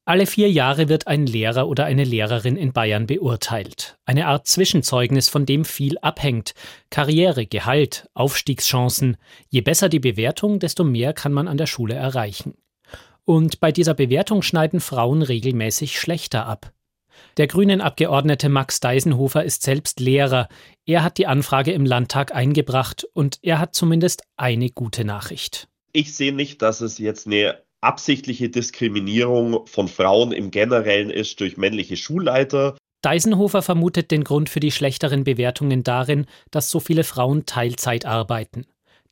Alle 0.09 0.25
vier 0.25 0.49
Jahre 0.49 0.89
wird 0.89 1.05
ein 1.05 1.27
Lehrer 1.27 1.67
oder 1.67 1.85
eine 1.85 2.03
Lehrerin 2.03 2.57
in 2.57 2.73
Bayern 2.73 3.05
beurteilt. 3.05 3.99
Eine 4.05 4.25
Art 4.25 4.47
Zwischenzeugnis, 4.47 5.29
von 5.29 5.45
dem 5.45 5.65
viel 5.65 5.99
abhängt. 5.99 6.55
Karriere, 6.89 7.45
Gehalt, 7.45 8.09
Aufstiegschancen. 8.15 9.17
Je 9.49 9.61
besser 9.61 9.87
die 9.87 9.99
Bewertung, 9.99 10.57
desto 10.57 10.83
mehr 10.83 11.13
kann 11.13 11.31
man 11.31 11.47
an 11.47 11.57
der 11.57 11.67
Schule 11.67 11.93
erreichen. 11.93 12.55
Und 13.23 13.59
bei 13.59 13.71
dieser 13.71 13.93
Bewertung 13.93 14.41
schneiden 14.41 14.79
Frauen 14.79 15.21
regelmäßig 15.21 15.99
schlechter 15.99 16.47
ab. 16.47 16.73
Der 17.37 17.45
Grünen-Abgeordnete 17.45 18.49
Max 18.49 18.79
Deisenhofer 18.79 19.43
ist 19.43 19.61
selbst 19.61 19.99
Lehrer. 19.99 20.47
Er 20.87 21.03
hat 21.03 21.19
die 21.19 21.27
Anfrage 21.27 21.71
im 21.71 21.85
Landtag 21.85 22.33
eingebracht 22.33 23.07
und 23.13 23.37
er 23.43 23.59
hat 23.59 23.75
zumindest 23.75 24.23
eine 24.37 24.71
gute 24.71 25.05
Nachricht. 25.05 25.67
Ich 25.91 26.15
sehe 26.15 26.33
nicht, 26.33 26.63
dass 26.63 26.81
es 26.81 26.97
jetzt 26.97 27.27
eine 27.27 27.61
absichtliche 27.81 28.49
Diskriminierung 28.49 29.65
von 29.65 29.87
Frauen 29.87 30.31
im 30.31 30.51
Generellen 30.51 31.09
ist 31.09 31.39
durch 31.39 31.57
männliche 31.57 31.97
Schulleiter. 31.97 32.77
Deisenhofer 33.01 33.61
vermutet 33.61 34.11
den 34.11 34.23
Grund 34.23 34.49
für 34.49 34.59
die 34.59 34.71
schlechteren 34.71 35.23
Bewertungen 35.23 35.83
darin, 35.83 36.25
dass 36.51 36.69
so 36.69 36.79
viele 36.79 37.03
Frauen 37.03 37.45
Teilzeit 37.45 38.05
arbeiten. 38.05 38.65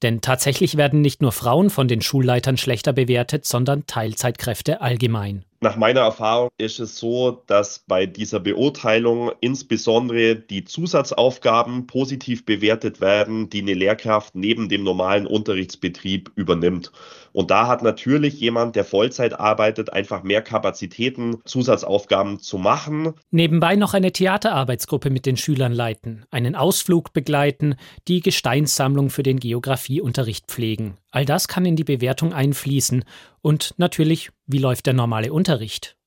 Denn 0.03 0.21
tatsächlich 0.21 0.77
werden 0.77 1.01
nicht 1.01 1.21
nur 1.21 1.31
Frauen 1.31 1.69
von 1.69 1.87
den 1.87 2.01
Schulleitern 2.01 2.57
schlechter 2.57 2.93
bewertet, 2.93 3.45
sondern 3.45 3.87
Teilzeitkräfte 3.87 4.81
allgemein. 4.81 5.45
Nach 5.59 5.75
meiner 5.75 6.01
Erfahrung 6.01 6.49
ist 6.59 6.79
es 6.79 6.99
so, 6.99 7.43
dass 7.47 7.79
bei 7.87 8.05
dieser 8.05 8.39
Beurteilung 8.39 9.31
insbesondere 9.39 10.35
die 10.35 10.65
Zusatzaufgaben 10.65 11.87
positiv 11.87 12.45
bewertet 12.45 13.01
werden, 13.01 13.49
die 13.49 13.63
eine 13.63 13.73
Lehrkraft 13.73 14.35
neben 14.35 14.69
dem 14.69 14.83
normalen 14.83 15.25
Unterrichtsbetrieb 15.25 16.31
übernimmt. 16.35 16.91
Und 17.33 17.49
da 17.49 17.65
hat 17.65 17.81
natürlich 17.81 18.39
jemand, 18.39 18.75
der 18.75 18.85
Vollzeit 18.85 19.39
arbeitet, 19.39 19.91
einfach 19.93 20.21
mehr 20.21 20.43
Kapazitäten, 20.43 21.37
Zusatzaufgaben 21.45 22.39
zu 22.39 22.59
machen. 22.59 23.13
Nebenbei 23.31 23.75
noch 23.75 23.95
eine 23.95 24.11
Theaterarbeitsgruppe 24.11 25.09
mit 25.09 25.25
den 25.25 25.37
Schülern 25.37 25.71
leiten, 25.71 26.25
einen 26.29 26.55
Ausflug 26.55 27.13
begleiten, 27.13 27.75
die 28.07 28.21
Gesteinssammlung 28.21 29.09
für 29.09 29.23
den 29.23 29.39
Geografieunterricht 29.39 30.45
pflegen. 30.47 30.97
All 31.11 31.25
das 31.25 31.47
kann 31.47 31.65
in 31.65 31.75
die 31.75 31.83
Bewertung 31.83 32.33
einfließen. 32.33 33.03
Und 33.41 33.73
natürlich, 33.77 34.31
wie 34.45 34.59
läuft 34.59 34.85
der 34.85 34.93
normale 34.93 35.31
Unterricht? 35.31 35.97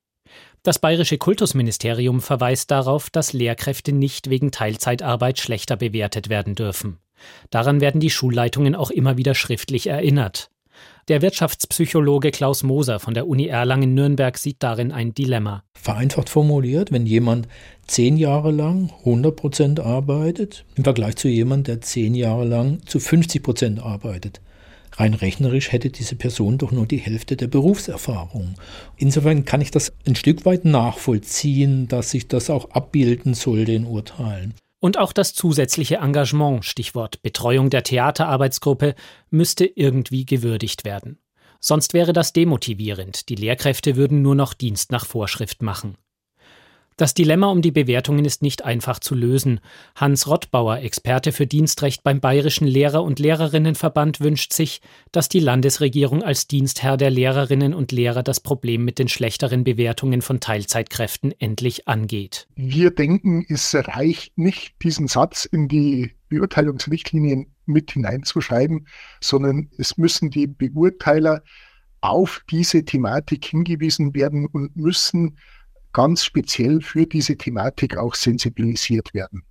Das 0.63 0.79
bayerische 0.79 1.17
Kultusministerium 1.17 2.21
verweist 2.21 2.71
darauf, 2.71 3.09
dass 3.09 3.33
Lehrkräfte 3.33 3.93
nicht 3.93 4.29
wegen 4.29 4.51
Teilzeitarbeit 4.51 5.39
schlechter 5.39 5.77
bewertet 5.77 6.29
werden 6.29 6.55
dürfen. 6.55 6.99
Daran 7.51 7.81
werden 7.81 8.01
die 8.01 8.11
Schulleitungen 8.11 8.75
auch 8.75 8.91
immer 8.91 9.17
wieder 9.17 9.35
schriftlich 9.35 9.87
erinnert. 9.87 10.51
Der 11.09 11.23
Wirtschaftspsychologe 11.23 12.31
Klaus 12.31 12.63
Moser 12.63 13.01
von 13.01 13.15
der 13.15 13.27
Uni 13.27 13.47
Erlangen-Nürnberg 13.47 14.39
sieht 14.39 14.63
darin 14.63 14.93
ein 14.93 15.15
Dilemma. 15.15 15.65
Vereinfacht 15.75 16.29
formuliert, 16.29 16.93
wenn 16.93 17.07
jemand 17.07 17.49
zehn 17.87 18.17
Jahre 18.17 18.51
lang 18.51 18.93
100 19.01 19.35
Prozent 19.35 19.81
arbeitet, 19.81 20.65
im 20.77 20.85
Vergleich 20.85 21.17
zu 21.17 21.29
jemandem, 21.29 21.75
der 21.75 21.81
zehn 21.81 22.15
Jahre 22.15 22.45
lang 22.45 22.81
zu 22.87 23.01
50 23.01 23.43
Prozent 23.43 23.81
arbeitet, 23.81 24.41
Rein 25.01 25.15
rechnerisch 25.15 25.73
hätte 25.73 25.89
diese 25.89 26.15
Person 26.15 26.59
doch 26.59 26.73
nur 26.73 26.87
die 26.87 26.99
Hälfte 26.99 27.35
der 27.35 27.47
Berufserfahrung. 27.47 28.55
Insofern 28.99 29.47
kann 29.47 29.63
ich 29.63 29.71
das 29.71 29.95
ein 30.07 30.15
Stück 30.15 30.45
weit 30.45 30.67
nachvollziehen, 30.67 31.89
dass 31.89 32.11
sich 32.11 32.29
das 32.29 32.51
auch 32.51 32.73
abbilden 32.73 33.33
sollte 33.33 33.73
in 33.73 33.87
Urteilen. 33.87 34.53
Und 34.79 34.99
auch 34.99 35.15
das 35.15 35.33
zusätzliche 35.33 35.97
Engagement, 35.97 36.67
Stichwort 36.67 37.23
Betreuung 37.23 37.71
der 37.71 37.83
Theaterarbeitsgruppe, 37.83 38.95
müsste 39.31 39.65
irgendwie 39.65 40.27
gewürdigt 40.27 40.85
werden. 40.85 41.19
Sonst 41.61 41.95
wäre 41.95 42.13
das 42.13 42.35
demotivierend, 42.35 43.31
die 43.31 43.37
Lehrkräfte 43.37 43.97
würden 43.97 44.21
nur 44.21 44.35
noch 44.35 44.53
Dienst 44.53 44.93
nach 44.93 45.07
Vorschrift 45.07 45.63
machen. 45.63 45.97
Das 47.01 47.15
Dilemma 47.15 47.47
um 47.47 47.63
die 47.63 47.71
Bewertungen 47.71 48.27
ist 48.27 48.43
nicht 48.43 48.63
einfach 48.63 48.99
zu 48.99 49.15
lösen. 49.15 49.61
Hans 49.95 50.27
Rottbauer, 50.27 50.81
Experte 50.81 51.33
für 51.33 51.47
Dienstrecht 51.47 52.03
beim 52.03 52.21
Bayerischen 52.21 52.67
Lehrer- 52.67 53.03
und 53.03 53.19
Lehrerinnenverband, 53.19 54.21
wünscht 54.21 54.53
sich, 54.53 54.83
dass 55.11 55.31
die 55.31 55.41
Landesregierung 55.41 56.23
als 56.23 56.47
Dienstherr 56.47 56.99
der 56.99 57.09
Lehrerinnen 57.09 57.73
und 57.73 57.91
Lehrer 57.91 58.23
das 58.23 58.41
Problem 58.41 58.85
mit 58.85 58.99
den 58.99 59.09
schlechteren 59.09 59.65
Bewertungen 59.65 60.21
von 60.21 60.41
Teilzeitkräften 60.41 61.33
endlich 61.41 61.89
angeht. 61.89 62.49
Wir 62.55 62.91
denken, 62.91 63.47
es 63.49 63.75
reicht 63.75 64.37
nicht, 64.37 64.75
diesen 64.83 65.09
Satz 65.09 65.47
in 65.47 65.69
die 65.69 66.13
Beurteilungsrichtlinien 66.29 67.55
mit 67.65 67.93
hineinzuschreiben, 67.93 68.87
sondern 69.23 69.71
es 69.79 69.97
müssen 69.97 70.29
die 70.29 70.49
Beurteiler 70.49 71.43
auf 72.03 72.43
diese 72.51 72.85
Thematik 72.85 73.47
hingewiesen 73.47 74.15
werden 74.15 74.47
und 74.47 74.77
müssen 74.77 75.39
ganz 75.93 76.25
speziell 76.25 76.81
für 76.81 77.07
diese 77.07 77.37
Thematik 77.37 77.97
auch 77.97 78.15
sensibilisiert 78.15 79.13
werden. 79.15 79.43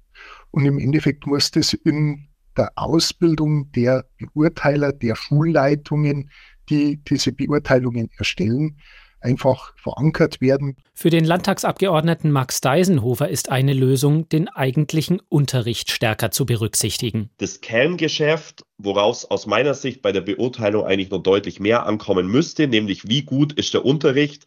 Und 0.52 0.65
im 0.65 0.80
Endeffekt 0.80 1.28
muss 1.28 1.52
das 1.52 1.73
in 1.73 2.28
der 2.58 2.71
Ausbildung 2.75 3.71
der 3.71 4.06
Beurteiler, 4.34 4.91
der 4.91 5.15
Schulleitungen, 5.15 6.30
die 6.69 6.97
diese 7.04 7.32
Beurteilungen 7.32 8.10
erstellen, 8.17 8.78
einfach 9.21 9.73
verankert 9.78 10.39
werden. 10.41 10.78
Für 10.93 11.10
den 11.10 11.25
Landtagsabgeordneten 11.25 12.32
Max 12.32 12.62
Deisenhofer 12.62 13.30
ist 13.30 13.49
eine 13.49 13.73
Lösung, 13.73 14.30
den 14.30 14.47
eigentlichen 14.47 15.21
Unterricht 15.30 15.91
stärker 15.91 16.32
zu 16.32 16.45
berücksichtigen. 16.45 17.30
Das 17.38 17.62
Kerngeschäft, 17.62 18.63
woraus 18.78 19.25
aus 19.25 19.45
meiner 19.45 19.73
Sicht 19.73 20.02
bei 20.02 20.12
der 20.12 20.21
Beurteilung 20.21 20.86
eigentlich 20.86 21.10
noch 21.10 21.23
deutlich 21.23 21.60
mehr 21.60 21.86
ankommen 21.86 22.28
müsste, 22.28 22.67
nämlich 22.67 23.08
wie 23.08 23.23
gut 23.23 23.54
ist 23.54 23.73
der 23.73 23.86
Unterricht, 23.86 24.45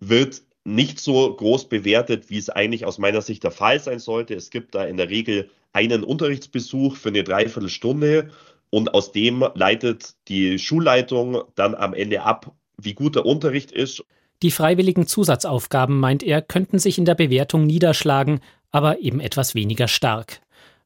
wird 0.00 0.42
nicht 0.64 0.98
so 0.98 1.34
groß 1.34 1.68
bewertet, 1.68 2.30
wie 2.30 2.38
es 2.38 2.50
eigentlich 2.50 2.86
aus 2.86 2.98
meiner 2.98 3.20
Sicht 3.20 3.44
der 3.44 3.50
Fall 3.50 3.80
sein 3.80 3.98
sollte. 3.98 4.34
Es 4.34 4.50
gibt 4.50 4.74
da 4.74 4.84
in 4.84 4.96
der 4.96 5.10
Regel 5.10 5.50
einen 5.72 6.02
Unterrichtsbesuch 6.02 6.96
für 6.96 7.10
eine 7.10 7.22
Dreiviertelstunde 7.24 8.30
und 8.70 8.94
aus 8.94 9.12
dem 9.12 9.44
leitet 9.54 10.14
die 10.28 10.58
Schulleitung 10.58 11.42
dann 11.54 11.74
am 11.74 11.94
Ende 11.94 12.22
ab, 12.22 12.52
wie 12.76 12.94
gut 12.94 13.14
der 13.14 13.26
Unterricht 13.26 13.70
ist. 13.70 14.02
Die 14.42 14.50
freiwilligen 14.50 15.06
Zusatzaufgaben, 15.06 15.98
meint 15.98 16.22
er, 16.22 16.42
könnten 16.42 16.78
sich 16.78 16.98
in 16.98 17.04
der 17.04 17.14
Bewertung 17.14 17.66
niederschlagen, 17.66 18.40
aber 18.70 18.98
eben 18.98 19.20
etwas 19.20 19.54
weniger 19.54 19.86
stark. 19.86 20.40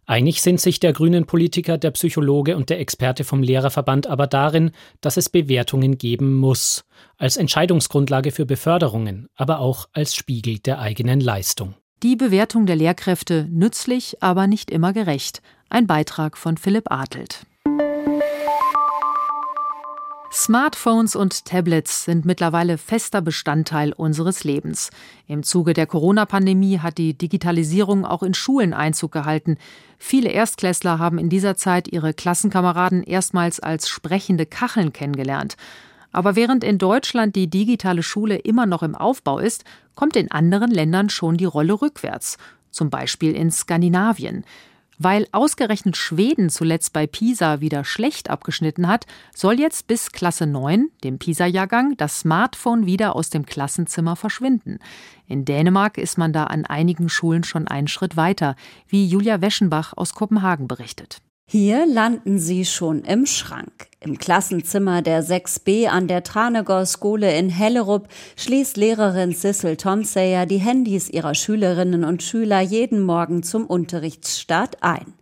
Einig 0.09 0.41
sind 0.41 0.59
sich 0.59 0.81
der 0.81 0.95
grünen 0.95 1.27
Politiker, 1.27 1.77
der 1.77 1.91
Psychologe 1.91 2.57
und 2.57 2.71
der 2.71 2.81
Experte 2.81 3.25
vom 3.25 3.43
Lehrerverband 3.43 4.07
aber 4.07 4.27
darin, 4.27 4.71
dass 5.03 5.19
es 5.19 5.29
Bewertungen 5.29 5.99
geben 5.99 6.35
muss, 6.35 6.87
als 7.19 7.37
Entscheidungsgrundlage 7.37 8.31
für 8.31 8.47
Beförderungen, 8.47 9.29
aber 9.37 9.61
auch 9.61 9.87
als 9.93 10.15
Spiegel 10.15 10.61
der 10.61 10.79
eigenen 10.79 11.21
Leistung. 11.21 11.75
Die 12.03 12.17
Bewertung 12.17 12.65
der 12.65 12.77
Lehrkräfte 12.77 13.47
nützlich, 13.51 14.23
aber 14.23 14.47
nicht 14.47 14.71
immer 14.71 14.95
gerecht. 14.95 15.43
Ein 15.69 15.87
Beitrag 15.87 16.39
von 16.39 16.57
Philipp 16.57 16.91
Adelt. 16.91 17.45
Smartphones 20.31 21.17
und 21.17 21.47
Tablets 21.47 22.05
sind 22.05 22.27
mittlerweile 22.27 22.77
fester 22.77 23.23
Bestandteil 23.23 23.95
unseres 23.95 24.45
Lebens. 24.45 24.91
Im 25.27 25.43
Zuge 25.43 25.73
der 25.73 25.87
Corona-Pandemie 25.87 26.81
hat 26.81 26.99
die 26.99 27.15
Digitalisierung 27.15 28.05
auch 28.05 28.23
in 28.23 28.35
Schulen 28.35 28.75
Einzug 28.75 29.11
gehalten. 29.11 29.57
Viele 29.97 30.29
Erstklässler 30.29 30.99
haben 30.99 31.17
in 31.17 31.31
dieser 31.31 31.57
Zeit 31.57 31.89
ihre 31.89 32.13
Klassenkameraden 32.13 33.03
erstmals 33.05 33.59
als 33.59 33.89
sprechende 33.89 34.45
Kacheln 34.45 34.93
kennengelernt. 34.93 35.57
Aber 36.13 36.37
während 36.37 36.63
in 36.63 36.77
Deutschland 36.77 37.35
die 37.35 37.49
digitale 37.49 38.03
Schule 38.03 38.37
immer 38.37 38.67
noch 38.67 38.83
im 38.83 38.95
Aufbau 38.95 39.39
ist, 39.39 39.65
kommt 39.95 40.15
in 40.15 40.31
anderen 40.31 40.71
Ländern 40.71 41.09
schon 41.09 41.39
die 41.39 41.47
Rolle 41.47 41.81
rückwärts. 41.81 42.37
Zum 42.71 42.91
Beispiel 42.91 43.35
in 43.35 43.51
Skandinavien. 43.51 44.45
Weil 44.99 45.29
ausgerechnet 45.31 45.97
Schweden 45.97 46.51
zuletzt 46.51 46.93
bei 46.93 47.07
PISA 47.07 47.61
wieder 47.61 47.85
schlecht 47.85 48.31
abgeschnitten 48.31 48.89
hat, 48.89 49.07
soll 49.33 49.61
jetzt 49.61 49.87
bis 49.87 50.11
Klasse 50.11 50.47
9, 50.47 50.91
dem 51.05 51.19
PISA-Jahrgang, 51.19 51.97
das 51.97 52.21
Smartphone 52.21 52.85
wieder 52.85 53.15
aus 53.15 53.31
dem 53.31 53.47
Klassenzimmer 53.47 54.17
verschwinden. 54.17 54.81
In 55.29 55.45
Dänemark 55.45 55.99
ist 55.99 56.19
man 56.19 56.33
da 56.33 56.45
an 56.45 56.65
einigen 56.65 57.09
Schulen 57.09 57.45
schon 57.45 57.69
einen 57.69 57.89
Schritt 57.89 58.17
weiter, 58.17 58.57
wie 58.89 59.07
Julia 59.07 59.41
Weschenbach 59.41 59.93
aus 59.97 60.15
Kopenhagen 60.15 60.67
berichtet. 60.67 61.21
Hier 61.51 61.87
landen 61.87 62.39
sie 62.39 62.67
schon 62.67 63.05
im 63.05 63.25
Schrank. 63.25 63.89
Im 64.01 64.19
Klassenzimmer 64.19 65.01
der 65.01 65.25
6b 65.25 65.87
an 65.87 66.07
der 66.07 66.23
Tranegård-Skole 66.23 67.39
in 67.39 67.49
Hellerup 67.49 68.07
schließt 68.37 68.77
Lehrerin 68.77 69.33
Sissel 69.33 69.79
Tomsayer 69.79 70.45
die 70.45 70.59
Handys 70.59 71.09
ihrer 71.09 71.35
Schülerinnen 71.35 72.05
und 72.05 72.23
Schüler 72.23 72.61
jeden 72.61 73.01
Morgen 73.01 73.43
zum 73.43 73.65
Unterrichtsstart 73.65 74.83
ein. 74.83 75.15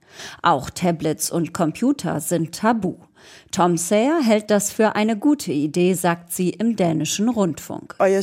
Auch 0.42 0.68
Tablets 0.68 1.30
und 1.30 1.54
Computer 1.54 2.18
sind 2.18 2.56
tabu. 2.56 2.96
Tom 3.50 3.76
Sayer 3.76 4.20
hält 4.22 4.50
das 4.50 4.70
für 4.70 4.96
eine 4.96 5.16
gute 5.16 5.52
Idee, 5.52 5.94
sagt 5.94 6.32
sie 6.32 6.50
im 6.50 6.76
dänischen 6.76 7.28
Rundfunk. 7.28 7.94
Øh, 7.98 8.18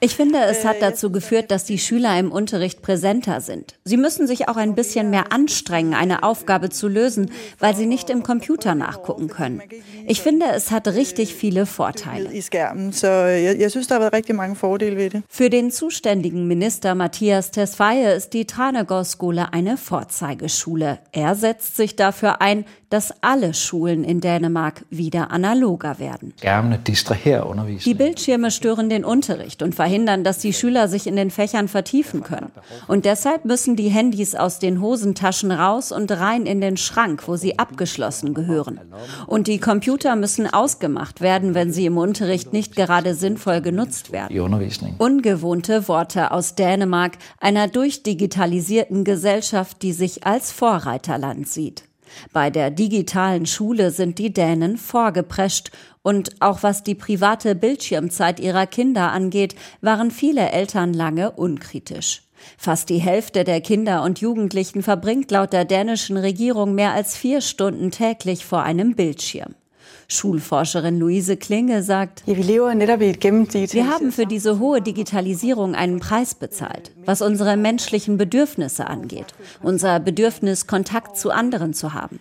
ich 0.00 0.16
finde, 0.16 0.38
es 0.40 0.64
hat 0.64 0.76
dazu 0.80 1.10
geführt, 1.10 1.50
dass 1.50 1.64
die 1.64 1.78
Schüler 1.78 2.18
im 2.18 2.30
Unterricht 2.30 2.82
präsenter 2.82 3.40
sind. 3.40 3.76
Sie 3.84 3.96
müssen 3.96 4.26
sich 4.26 4.48
auch 4.48 4.56
ein 4.56 4.74
bisschen 4.74 5.10
mehr 5.10 5.32
anstrengen, 5.32 5.94
eine 5.94 6.22
Aufgabe 6.22 6.70
zu 6.70 6.88
lösen, 6.88 7.30
weil 7.58 7.74
sie 7.74 7.86
nicht 7.86 8.10
im 8.10 8.22
Computer 8.22 8.74
nachgucken 8.74 9.28
können. 9.28 9.62
Ich 10.06 10.20
finde, 10.20 10.46
es 10.54 10.70
hat 10.70 10.88
richtig 10.88 11.34
viele 11.34 11.66
Vorteile. 11.66 12.30
Für 15.28 15.50
den 15.50 15.70
zuständigen 15.70 16.46
Minister 16.46 16.94
Matthias 16.94 17.50
Tesfaye 17.50 18.14
ist 18.14 18.32
die 18.32 18.44
Tranegård-Skole 18.44 19.52
eine 19.52 19.76
Vorzeigeschule. 19.76 20.98
Er 21.12 21.34
setzt 21.34 21.76
sich 21.76 21.91
dafür 21.96 22.40
ein, 22.40 22.64
dass 22.92 23.14
alle 23.22 23.54
Schulen 23.54 24.04
in 24.04 24.20
Dänemark 24.20 24.84
wieder 24.90 25.30
analoger 25.30 25.98
werden. 25.98 26.34
Die 26.42 27.94
Bildschirme 27.94 28.50
stören 28.50 28.90
den 28.90 29.04
Unterricht 29.06 29.62
und 29.62 29.74
verhindern, 29.74 30.24
dass 30.24 30.38
die 30.38 30.52
Schüler 30.52 30.88
sich 30.88 31.06
in 31.06 31.16
den 31.16 31.30
Fächern 31.30 31.68
vertiefen 31.68 32.22
können. 32.22 32.52
Und 32.88 33.06
deshalb 33.06 33.46
müssen 33.46 33.76
die 33.76 33.88
Handys 33.88 34.34
aus 34.34 34.58
den 34.58 34.82
Hosentaschen 34.82 35.52
raus 35.52 35.90
und 35.90 36.12
rein 36.12 36.44
in 36.44 36.60
den 36.60 36.76
Schrank, 36.76 37.26
wo 37.26 37.36
sie 37.36 37.58
abgeschlossen 37.58 38.34
gehören. 38.34 38.78
Und 39.26 39.46
die 39.46 39.58
Computer 39.58 40.14
müssen 40.14 40.52
ausgemacht 40.52 41.22
werden, 41.22 41.54
wenn 41.54 41.72
sie 41.72 41.86
im 41.86 41.96
Unterricht 41.96 42.52
nicht 42.52 42.76
gerade 42.76 43.14
sinnvoll 43.14 43.62
genutzt 43.62 44.12
werden. 44.12 44.38
Ungewohnte 44.98 45.88
Worte 45.88 46.30
aus 46.30 46.56
Dänemark, 46.56 47.12
einer 47.40 47.68
durchdigitalisierten 47.68 49.04
Gesellschaft, 49.04 49.80
die 49.80 49.92
sich 49.94 50.26
als 50.26 50.52
Vorreiterland 50.52 51.48
sieht. 51.48 51.84
Bei 52.32 52.50
der 52.50 52.70
digitalen 52.70 53.46
Schule 53.46 53.90
sind 53.90 54.18
die 54.18 54.32
Dänen 54.32 54.76
vorgeprescht 54.76 55.70
und 56.02 56.40
auch 56.40 56.62
was 56.62 56.82
die 56.82 56.94
private 56.94 57.54
Bildschirmzeit 57.54 58.40
ihrer 58.40 58.66
Kinder 58.66 59.12
angeht, 59.12 59.54
waren 59.80 60.10
viele 60.10 60.50
Eltern 60.50 60.92
lange 60.92 61.32
unkritisch. 61.32 62.22
Fast 62.58 62.88
die 62.88 62.98
Hälfte 62.98 63.44
der 63.44 63.60
Kinder 63.60 64.02
und 64.02 64.20
Jugendlichen 64.20 64.82
verbringt 64.82 65.30
laut 65.30 65.52
der 65.52 65.64
dänischen 65.64 66.16
Regierung 66.16 66.74
mehr 66.74 66.92
als 66.92 67.16
vier 67.16 67.40
Stunden 67.40 67.90
täglich 67.90 68.44
vor 68.44 68.62
einem 68.62 68.94
Bildschirm. 68.94 69.54
Schulforscherin 70.08 70.98
Luise 70.98 71.36
Klinge 71.36 71.82
sagt, 71.82 72.22
wir 72.26 73.86
haben 73.90 74.12
für 74.12 74.26
diese 74.26 74.58
hohe 74.58 74.80
Digitalisierung 74.80 75.74
einen 75.74 76.00
Preis 76.00 76.34
bezahlt, 76.34 76.92
was 77.04 77.22
unsere 77.22 77.56
menschlichen 77.56 78.16
Bedürfnisse 78.16 78.86
angeht, 78.86 79.34
unser 79.62 80.00
Bedürfnis, 80.00 80.66
Kontakt 80.66 81.16
zu 81.16 81.30
anderen 81.30 81.74
zu 81.74 81.94
haben. 81.94 82.20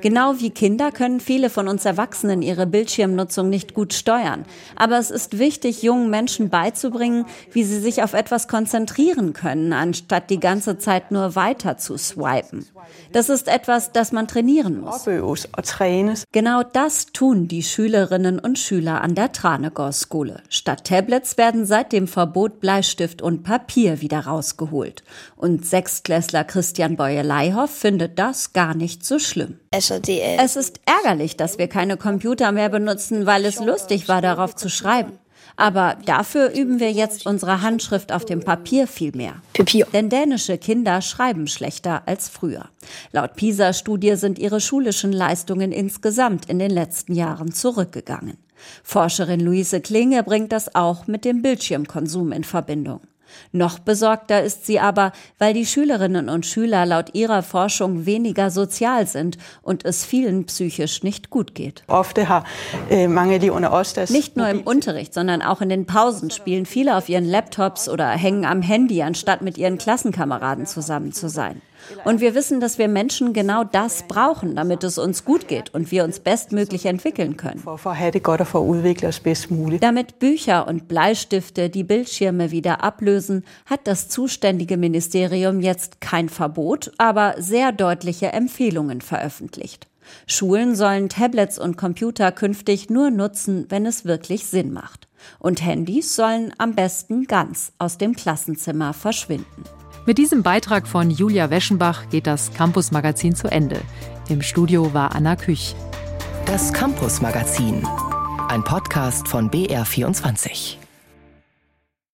Genau 0.00 0.34
wie 0.38 0.50
Kinder 0.50 0.92
können 0.92 1.20
viele 1.20 1.50
von 1.50 1.68
uns 1.68 1.84
Erwachsenen 1.84 2.42
ihre 2.42 2.66
Bildschirmnutzung 2.66 3.48
nicht 3.48 3.74
gut 3.74 3.92
steuern. 3.92 4.44
Aber 4.76 4.98
es 4.98 5.10
ist 5.10 5.38
wichtig, 5.38 5.82
jungen 5.82 6.10
Menschen 6.10 6.50
beizubringen, 6.50 7.26
wie 7.52 7.64
sie 7.64 7.80
sich 7.80 8.02
auf 8.02 8.14
etwas 8.14 8.48
konzentrieren 8.48 9.32
können, 9.32 9.72
anstatt 9.72 10.30
die 10.30 10.40
ganze 10.40 10.78
Zeit 10.78 11.10
nur 11.10 11.34
weiter 11.34 11.76
zu 11.76 11.96
swipen. 11.96 12.66
Das 13.12 13.28
ist 13.28 13.48
etwas, 13.48 13.92
das 13.92 14.12
man 14.12 14.28
trainieren 14.28 14.80
muss. 14.80 15.04
Genau 16.32 16.62
das 16.62 17.06
tun 17.06 17.48
die 17.48 17.62
Schülerinnen 17.62 18.38
und 18.38 18.58
Schüler 18.58 19.00
an 19.00 19.14
der 19.14 19.32
Tranegård-Skole. 19.32 20.42
Statt 20.48 20.84
Tablets 20.84 21.38
werden 21.38 21.66
seit 21.66 21.92
dem 21.92 22.08
Verbot 22.08 22.60
Bleistift 22.60 23.22
und 23.22 23.42
Papier 23.42 24.00
wieder 24.00 24.20
rausgeholt. 24.20 25.02
Und 25.36 25.66
Sechstklässler 25.66 26.44
Christian 26.44 26.96
Boye-Leihoff 26.96 27.70
findet 27.70 28.18
das 28.18 28.52
gar 28.52 28.74
nicht 28.74 29.04
so 29.04 29.18
schlimm. 29.18 29.58
Es 29.70 30.56
ist 30.56 30.80
ärgerlich, 30.86 31.36
dass 31.36 31.58
wir 31.58 31.68
keine 31.68 31.96
Computer 31.96 32.52
mehr 32.52 32.68
benutzen, 32.68 33.26
weil 33.26 33.44
es 33.44 33.60
lustig 33.60 34.08
war, 34.08 34.22
darauf 34.22 34.54
zu 34.54 34.68
schreiben. 34.68 35.18
Aber 35.56 35.96
dafür 36.04 36.50
üben 36.50 36.80
wir 36.80 36.92
jetzt 36.92 37.26
unsere 37.26 37.62
Handschrift 37.62 38.12
auf 38.12 38.26
dem 38.26 38.40
Papier 38.40 38.86
viel 38.86 39.12
mehr. 39.12 39.36
Papier. 39.54 39.86
Denn 39.92 40.10
dänische 40.10 40.58
Kinder 40.58 41.00
schreiben 41.00 41.46
schlechter 41.46 42.02
als 42.06 42.28
früher. 42.28 42.68
Laut 43.12 43.36
PISA-Studie 43.36 44.16
sind 44.16 44.38
ihre 44.38 44.60
schulischen 44.60 45.12
Leistungen 45.12 45.72
insgesamt 45.72 46.50
in 46.50 46.58
den 46.58 46.70
letzten 46.70 47.14
Jahren 47.14 47.52
zurückgegangen. 47.52 48.36
Forscherin 48.82 49.40
Luise 49.40 49.80
Klinge 49.80 50.22
bringt 50.22 50.52
das 50.52 50.74
auch 50.74 51.06
mit 51.06 51.24
dem 51.24 51.40
Bildschirmkonsum 51.40 52.32
in 52.32 52.44
Verbindung. 52.44 53.00
Noch 53.52 53.78
besorgter 53.78 54.42
ist 54.42 54.66
sie 54.66 54.80
aber, 54.80 55.12
weil 55.38 55.54
die 55.54 55.66
Schülerinnen 55.66 56.28
und 56.28 56.46
Schüler 56.46 56.86
laut 56.86 57.14
ihrer 57.14 57.42
Forschung 57.42 58.06
weniger 58.06 58.50
sozial 58.50 59.06
sind 59.06 59.38
und 59.62 59.84
es 59.84 60.04
vielen 60.04 60.46
psychisch 60.46 61.02
nicht 61.02 61.30
gut 61.30 61.54
geht. 61.54 61.82
Äh, 62.90 63.08
nicht 64.10 64.36
nur 64.36 64.48
im 64.48 64.62
Unterricht, 64.62 65.14
sondern 65.14 65.42
auch 65.42 65.60
in 65.60 65.68
den 65.68 65.86
Pausen 65.86 66.30
spielen 66.30 66.66
viele 66.66 66.96
auf 66.96 67.08
ihren 67.08 67.24
Laptops 67.24 67.88
oder 67.88 68.08
hängen 68.10 68.44
am 68.44 68.62
Handy, 68.62 69.02
anstatt 69.02 69.42
mit 69.42 69.58
ihren 69.58 69.78
Klassenkameraden 69.78 70.66
zusammen 70.66 71.12
zu 71.12 71.28
sein. 71.28 71.60
Und 72.04 72.20
wir 72.20 72.34
wissen, 72.34 72.60
dass 72.60 72.78
wir 72.78 72.88
Menschen 72.88 73.32
genau 73.32 73.64
das 73.64 74.04
brauchen, 74.08 74.56
damit 74.56 74.84
es 74.84 74.98
uns 74.98 75.24
gut 75.24 75.48
geht 75.48 75.72
und 75.74 75.90
wir 75.90 76.04
uns 76.04 76.20
bestmöglich 76.20 76.86
entwickeln 76.86 77.36
können. 77.36 77.62
Damit 79.80 80.18
Bücher 80.18 80.66
und 80.66 80.88
Bleistifte 80.88 81.70
die 81.70 81.84
Bildschirme 81.84 82.50
wieder 82.50 82.82
ablösen, 82.82 83.44
hat 83.66 83.80
das 83.84 84.08
zuständige 84.08 84.76
Ministerium 84.76 85.60
jetzt 85.60 86.00
kein 86.00 86.28
Verbot, 86.28 86.92
aber 86.98 87.34
sehr 87.38 87.72
deutliche 87.72 88.32
Empfehlungen 88.32 89.00
veröffentlicht. 89.00 89.86
Schulen 90.26 90.76
sollen 90.76 91.08
Tablets 91.08 91.58
und 91.58 91.76
Computer 91.76 92.32
künftig 92.32 92.90
nur 92.90 93.10
nutzen, 93.10 93.66
wenn 93.68 93.86
es 93.86 94.04
wirklich 94.04 94.46
Sinn 94.46 94.72
macht. 94.72 95.08
Und 95.38 95.64
Handys 95.64 96.14
sollen 96.14 96.52
am 96.58 96.74
besten 96.74 97.24
ganz 97.24 97.72
aus 97.78 97.98
dem 97.98 98.14
Klassenzimmer 98.14 98.92
verschwinden. 98.92 99.64
Mit 100.06 100.18
diesem 100.18 100.44
Beitrag 100.44 100.86
von 100.86 101.10
Julia 101.10 101.50
Weschenbach 101.50 102.08
geht 102.10 102.28
das 102.28 102.52
Campus 102.54 102.92
Magazin 102.92 103.34
zu 103.34 103.48
Ende. 103.48 103.80
Im 104.28 104.40
Studio 104.40 104.94
war 104.94 105.16
Anna 105.16 105.34
Küch. 105.34 105.74
Das 106.46 106.72
Campus 106.72 107.20
Magazin, 107.20 107.84
ein 108.48 108.62
Podcast 108.62 109.26
von 109.26 109.50
BR24. 109.50 110.85